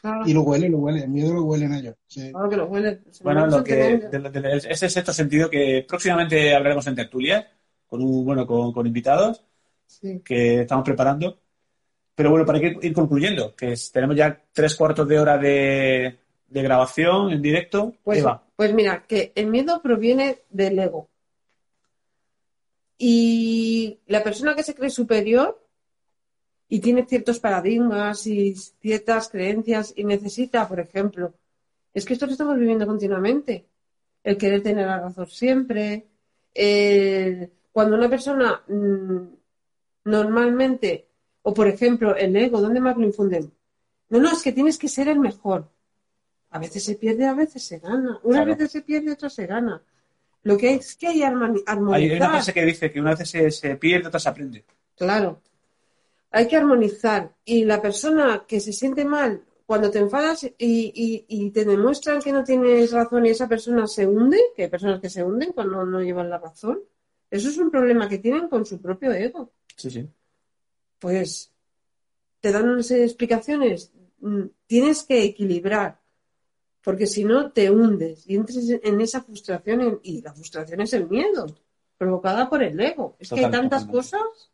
[0.00, 1.00] Claro, Y lo huele, lo huele.
[1.04, 1.94] El miedo lo huelen ellos.
[2.06, 2.30] Sí.
[2.30, 3.04] claro que lo huelen.
[3.22, 6.94] Bueno, lo que, tienen- de- de- de- ese es sexto sentido que próximamente hablaremos en
[6.94, 7.46] tertulia
[7.86, 9.44] con un, bueno, con, con invitados
[9.86, 10.20] Sí.
[10.24, 11.38] que estamos preparando.
[12.14, 16.18] Pero bueno, para ir, ir concluyendo, que es- tenemos ya tres cuartos de hora de,
[16.46, 17.92] de grabación en directo.
[18.02, 21.08] Pues, Eva, pues mira, que el miedo proviene del ego.
[22.98, 25.58] Y la persona que se cree superior
[26.70, 31.34] y tiene ciertos paradigmas y ciertas creencias y necesita, por ejemplo,
[31.92, 33.66] es que esto lo estamos viviendo continuamente.
[34.24, 36.06] El querer tener la razón siempre.
[36.54, 39.18] el- cuando una persona mm,
[40.04, 41.06] normalmente,
[41.42, 43.50] o por ejemplo, el ego, ¿dónde más lo infunden?
[44.08, 45.68] No, no, es que tienes que ser el mejor.
[46.50, 48.18] A veces se pierde, a veces se gana.
[48.22, 48.46] Claro.
[48.46, 49.80] veces se pierde, otras se gana.
[50.42, 53.28] Lo que hay es que hay armoni- hay una frase que dice que una vez
[53.28, 54.64] se, se pierde, otra se aprende.
[54.96, 55.40] Claro.
[56.30, 57.34] Hay que armonizar.
[57.44, 62.20] Y la persona que se siente mal cuando te enfadas y, y- y te demuestran
[62.20, 65.52] que no tienes razón y esa persona se hunde, que hay personas que se hunden
[65.52, 66.80] cuando no llevan la razón,
[67.30, 69.52] eso es un problema que tienen con su propio ego.
[69.76, 70.08] Sí, sí.
[70.98, 71.52] Pues
[72.40, 76.00] te dan unas explicaciones, mm, tienes que equilibrar,
[76.82, 81.08] porque si no te hundes y entres en esa frustración y la frustración es el
[81.08, 81.46] miedo,
[81.96, 83.16] provocada por el ego.
[83.18, 83.92] Es que hay tantas totalmente.
[83.92, 84.49] cosas.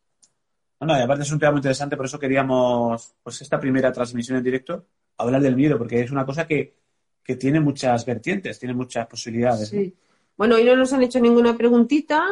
[0.78, 4.36] Bueno, y aparte es un tema muy interesante, por eso queríamos, pues esta primera transmisión
[4.38, 4.86] en directo,
[5.18, 6.76] hablar del miedo, porque es una cosa que,
[7.22, 9.72] que tiene muchas vertientes, tiene muchas posibilidades.
[9.72, 9.80] ¿no?
[9.80, 9.94] Sí.
[10.36, 12.24] Bueno, hoy no nos han hecho ninguna preguntita.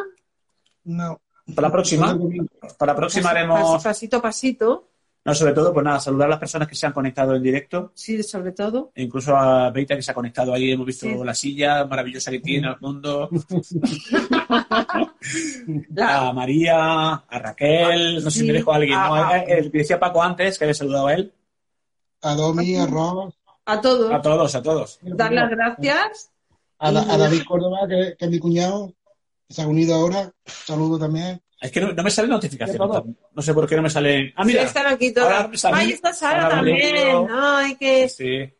[0.83, 1.19] No.
[1.55, 2.17] Para la próxima,
[2.77, 4.89] para la próxima haremos, pas- pasito a pasito,
[5.25, 7.91] no, sobre todo, pues nada, saludar a las personas que se han conectado en directo,
[7.95, 8.91] sí, sobre todo.
[8.93, 11.15] e incluso a Beita que se ha conectado ahí, hemos visto Sí.
[11.23, 13.29] la silla maravillosa que tiene al fondo,
[16.01, 19.15] a María, a Raquel, no sé si me dejo a alguien, ¿no?
[19.15, 19.37] Ah, ah.
[19.39, 21.33] El que decía Paco antes, que había saludado a él,
[22.21, 23.33] A Domi, a Ross,
[23.65, 24.99] a todos, a todos, a todos.
[25.01, 26.31] dar las gracias.
[26.79, 28.93] a David Córdoba, que, que es mi cuñado,
[29.47, 30.31] que se ha unido ahora.
[30.45, 31.41] Saludo también.
[31.61, 32.81] Es que no, no me salen notificaciones.
[32.81, 33.03] ¿Qué pasa?
[33.33, 34.33] No sé por qué no me salen.
[34.35, 34.61] Ah, mira.
[34.61, 35.59] Sí, están aquí todas.
[35.59, 37.27] sale- Ay, está Sara ahora también.
[37.31, 38.53] Ay, que Sí.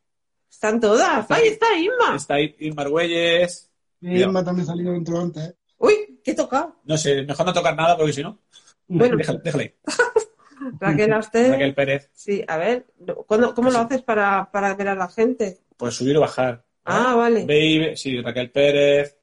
[0.49, 1.25] están todas.
[1.29, 2.15] Ay, está Inma.
[2.15, 3.69] Está ahí Irma Argüelles.
[4.01, 5.53] Y Irma también salió dentro antes.
[5.77, 6.77] Uy, qué tocado.
[6.85, 8.39] No sé, mejor no tocar nada porque si no.
[8.87, 9.73] Bueno, Déjale, déjale ahí.
[10.79, 11.51] Raquel, a usted.
[11.51, 12.09] Raquel Pérez.
[12.13, 12.85] Sí, a ver,
[13.27, 15.59] ¿cuándo- ¿cómo lo haces para, para ver a la gente?
[15.77, 16.63] Pues subir o bajar.
[16.85, 17.41] Ah, vale.
[17.45, 19.17] Baby, sí, Raquel Pérez.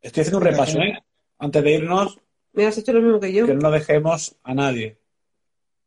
[0.00, 0.98] Estoy haciendo un repaso, ¿eh?
[1.38, 2.18] Antes de irnos,
[2.52, 3.46] Me has hecho lo mismo que yo.
[3.46, 4.98] que no dejemos a nadie.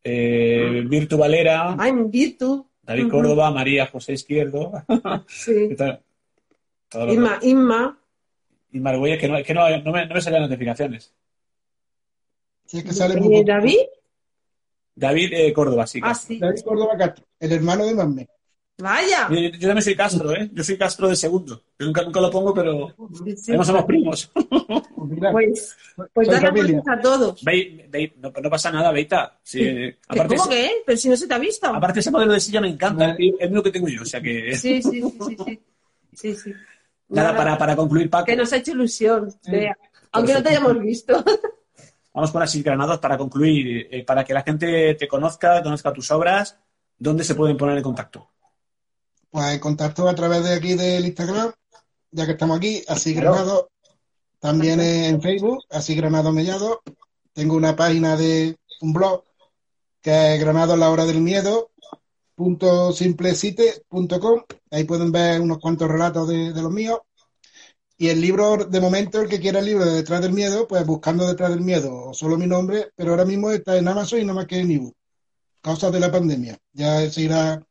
[0.03, 2.67] Eh, Virtu Valera, Ah, en Virtu.
[2.83, 3.09] David.
[3.09, 4.71] Córdoba, María José Izquierdo.
[5.27, 5.69] Sí.
[5.69, 6.01] ¿Qué tal?
[6.89, 7.99] Todos los- Inma, Inma.
[9.19, 11.13] Que, no, que no, no me, no me salen las notificaciones.
[12.65, 13.47] Sí, que sale muy ¿Y poco.
[13.47, 13.77] David?
[14.95, 15.99] David eh, Córdoba, sí.
[16.03, 16.39] Ah, sí.
[16.39, 18.27] David Córdoba Castro, el hermano de Mamé.
[18.77, 19.29] Vaya.
[19.29, 20.49] Yo, yo también soy Castro, ¿eh?
[20.53, 21.63] Yo soy Castro de segundo.
[21.79, 23.51] Yo nunca, nunca lo pongo, pero Sí, sí.
[23.51, 24.31] además somos primos.
[25.31, 25.77] Pues,
[26.13, 27.43] pues gracias a todos.
[27.43, 29.37] Ve- ve- no, no pasa nada, Beita.
[29.43, 30.71] Sí, ¿Qué- aparte, ¿Cómo que?
[30.85, 31.67] Pero si no se te ha visto.
[31.67, 33.11] aparte ese modelo de silla me encanta.
[33.11, 34.01] Es mismo que tengo yo.
[34.01, 34.55] O sea que...
[34.57, 35.37] Sí, sí, sí, sí,
[36.13, 36.35] sí.
[36.35, 36.53] Sí.
[37.09, 38.25] Nada, Nada, para, para concluir, Paco.
[38.25, 39.31] Que nos ha hecho ilusión.
[39.47, 39.77] Vea.
[40.11, 41.23] Aunque no te hayamos visto.
[42.13, 43.87] Vamos con así granados para concluir.
[43.91, 46.57] eh, para que la gente te conozca, conozca tus obras.
[46.97, 48.31] ¿Dónde se pueden poner en contacto?
[49.35, 51.51] Pues contacto a través de aquí del Instagram,
[52.09, 53.33] ya que estamos aquí, así Claro.
[53.33, 53.69] Granado.
[54.39, 56.81] También en Facebook, así Granado Mellado.
[57.33, 59.25] Tengo una página de un blog
[60.01, 61.69] que es Granado la hora del miedo
[62.33, 64.43] punto simplecite.com.
[64.71, 66.99] Ahí pueden ver unos cuantos relatos de, de los míos.
[67.97, 70.85] Y el libro, de momento, el que quiera el libro de Detrás del Miedo, pues
[70.85, 74.23] buscando Detrás del Miedo, o solo mi nombre, pero ahora mismo está en Amazon y
[74.23, 74.95] nada más que en ebook.
[75.61, 76.57] Causas de la pandemia.
[76.71, 77.64] Ya se irá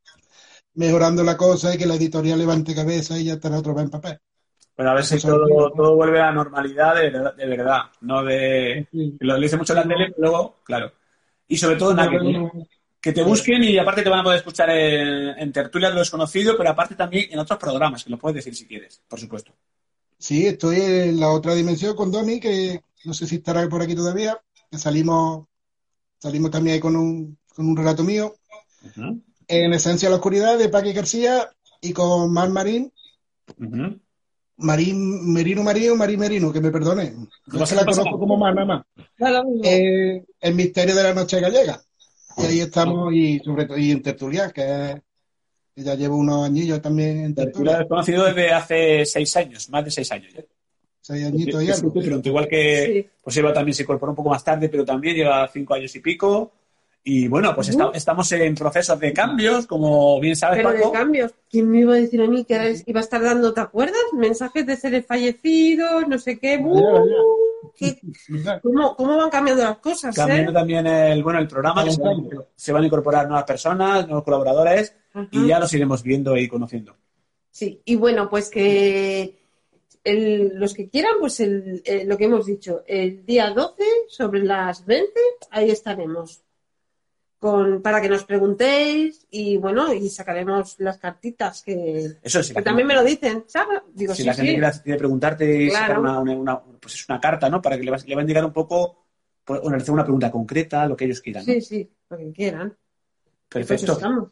[0.75, 3.91] mejorando la cosa y que la editorial levante cabeza y ya estará otra vez en
[3.91, 4.19] papel.
[4.77, 8.25] Bueno, a ver si todo, todo vuelve a la normalidad de verdad, de verdad, no
[8.25, 8.89] de...
[9.21, 10.93] Lo dice mucho en la tele, pero luego, claro.
[11.47, 12.67] Y sobre todo, nada, que,
[13.01, 16.01] que te busquen y aparte te van a poder escuchar en, en Tertulia de lo
[16.01, 19.53] Desconocido, pero aparte también en otros programas, que lo puedes decir si quieres, por supuesto.
[20.19, 23.95] Sí, estoy en la otra dimensión con Domi, que no sé si estará por aquí
[23.95, 25.47] todavía, que salimos,
[26.19, 28.35] salimos también ahí con un, con un relato mío.
[28.83, 31.49] Ujú, En Esencia de la Oscuridad de Paqui García
[31.81, 32.93] y con Mar Marín,
[33.59, 34.01] ujú.
[34.57, 37.13] Marín, Merino Marín, Marín Merino, que me perdone.
[37.47, 39.45] No que la conozco como Mar nada más.
[39.65, 41.81] Eh, el misterio de la noche gallega.
[42.37, 45.01] Y ahí estamos, y sobre todo, y en Tertulia, que,
[45.77, 49.91] ya llevo unos añillos también en Tertulia Tertulia, Desconocido desde hace seis años, más de
[49.91, 50.35] seis años.
[50.35, 50.47] ¿eh?
[51.01, 51.95] seis añitos y Es algo.
[51.95, 53.11] muy pronto, igual que Sí.
[53.23, 56.01] pues Eva también se incorporó un poco más tarde, pero también lleva cinco años y
[56.01, 56.53] pico.
[57.07, 60.93] Y bueno, pues esta- estamos en procesos de cambios, como bien sabes, Pero de Paco.
[60.93, 61.35] cambios.
[61.51, 64.01] ¿Quién me iba a decir a mí que era- iba a estar dando, ¿te acuerdas?
[64.15, 66.57] Mensajes de seres fallecidos, no sé qué.
[66.57, 67.03] Vaya, vaya.
[67.03, 67.71] ¡Uh!
[67.77, 67.99] ¿Qué-
[68.29, 70.15] Mira, ¿Cómo, ¿Cómo van cambiando las cosas?
[70.17, 70.55] Cambiando eh?
[70.55, 72.27] también el, bueno, el programa, que se van,
[72.57, 75.29] se van a incorporar nuevas personas, nuevos colaboradores, Ajá.
[75.31, 76.97] y ya los iremos viendo y conociendo.
[77.51, 79.41] Sí, y bueno, pues que
[80.05, 84.43] el- los que quieran, pues el- eh, lo que hemos dicho, el día 12, sobre
[84.45, 86.41] las 20, ahí estaremos.
[87.45, 92.63] Con, para que nos preguntéis y bueno, y sacaremos las cartitas que, Eso sí, que
[92.63, 93.83] también me lo dicen, ¿sabes?
[93.93, 94.59] Digo, si sí, la gente sí.
[94.59, 95.87] quiere, quiere preguntarte Claro.
[95.87, 97.61] sacar una, una- una- pues es una carta, ¿no?
[97.61, 99.05] Para que le, vas- le va a indicar un poco,
[99.45, 101.45] pues, bueno, hacer una pregunta concreta, lo que ellos quieran.
[101.47, 101.53] ¿no?
[101.53, 102.75] Sí, sí, lo que quieran.
[103.51, 104.31] Pues Perfecto.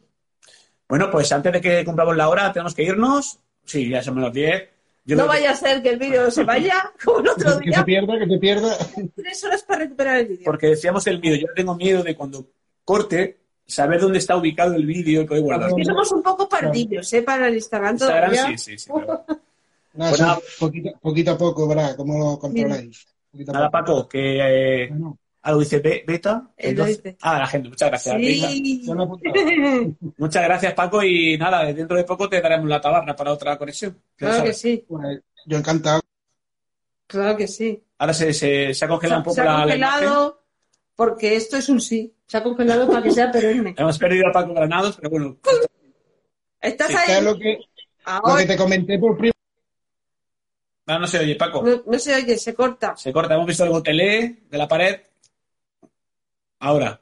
[0.89, 3.39] Bueno, pues antes de que cumplamos la hora, tenemos que irnos.
[3.63, 4.69] Sí, ya son menos 10.
[5.05, 7.65] Yo No que- vaya a ser que el vídeo se vaya como el otro que
[7.65, 7.85] se día.
[7.85, 8.75] pierda, que se pierda.
[9.15, 10.45] Tres horas para recuperar el vídeo.
[10.45, 11.35] Porque decíamos el miedo.
[11.35, 12.47] Yo tengo miedo de cuando
[12.83, 15.75] corte, saber dónde está ubicado el vídeo que hoy guardado.
[15.75, 17.21] Que somos un poco pardillos, ¿eh?
[17.21, 18.57] Para el Instagram Instagram todavía.
[18.57, 18.91] sí, sí, sí.
[19.93, 20.39] nada.
[20.59, 21.95] poquito, poquito a poco, ¿verdad?
[21.95, 23.07] ¿Cómo lo controláis?
[23.33, 23.69] Nada.
[23.71, 26.49] Paco, que eh, Bueno, algo dice Be- Beta.
[26.55, 27.17] Entonces- dice.
[27.21, 28.15] Ah, la gente, muchas gracias.
[28.17, 28.83] Sí.
[30.17, 33.97] Muchas gracias, Paco, y nada, dentro de poco te daremos la tabarna para otra conexión.
[34.15, 36.01] Claro que sí, Pues, yo encantado.
[37.07, 37.81] claro que sí.
[37.97, 40.33] Ahora se, se, se ha congelado un poco se ha la,
[40.95, 42.13] porque esto es un sí.
[42.27, 43.75] Se ha congelado para que sea perenne.
[43.77, 45.37] Hemos perdido a Paco Granados, pero bueno.
[46.61, 47.07] ¿Estás ahí?
[47.07, 47.63] ¿Sabes lo que, lo
[48.05, 49.33] Ahora que te comenté por privado?
[50.85, 51.63] Ah, no se oye, Paco.
[51.63, 52.95] no, no se oye, se corta.
[52.97, 53.35] Se corta.
[53.35, 54.99] Hemos visto el gotelé de la pared.
[56.59, 56.99] Ahora.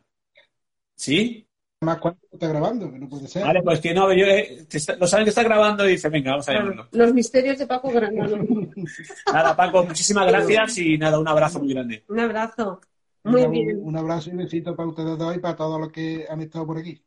[0.95, 1.47] ¿Sí?
[1.81, 3.43] Más cuando está grabando, que no puede ser.
[3.43, 6.29] Vale, pues que no, yo, eh, está- lo saben que está grabando y dice, venga,
[6.31, 6.87] vamos a llamarlo.
[6.91, 8.37] Los misterios de Paco Granado.
[9.33, 12.03] Nada, Paco, muchísimas gracias y nada, un abrazo muy grande.
[12.07, 12.81] Un abrazo.
[13.23, 13.79] Muy un, bien.
[13.81, 16.77] un abrazo y besito para ustedes dos y para todos los que han estado por
[16.77, 17.01] aquí.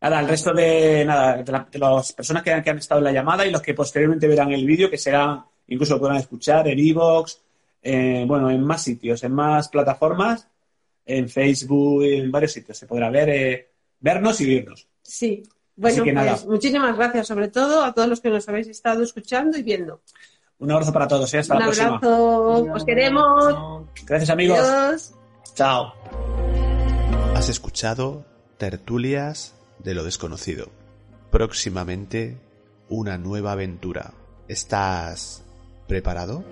[0.00, 2.98] Nada, el resto de, nada, de, la- de las personas que han, que han estado
[3.00, 6.16] en la llamada y los que posteriormente verán el vídeo, que será, incluso lo podrán
[6.16, 7.40] escuchar en Evox,
[7.82, 10.48] bueno, en más sitios, en más plataformas,
[11.04, 12.78] en Facebook, en varios sitios.
[12.78, 14.88] Se podrá ver, eh, vernos y vernos.
[15.02, 15.42] Sí.
[15.76, 19.56] Bueno, que pues muchísimas gracias, sobre todo a todos los que nos habéis estado escuchando
[19.58, 20.02] y viendo.
[20.58, 21.38] Un abrazo para todos, ¿eh?
[21.38, 21.88] hasta Un la próxima.
[21.96, 22.72] abrazo.
[22.74, 23.84] Os queremos.
[24.06, 24.58] Gracias, amigos.
[24.58, 25.14] Adiós.
[25.54, 25.94] Chao.
[27.34, 28.24] Has escuchado
[28.58, 30.70] Tertulias de lo desconocido.
[31.30, 32.38] Próximamente
[32.88, 34.12] una nueva aventura.
[34.48, 35.42] ¿Estás
[35.86, 36.44] preparado?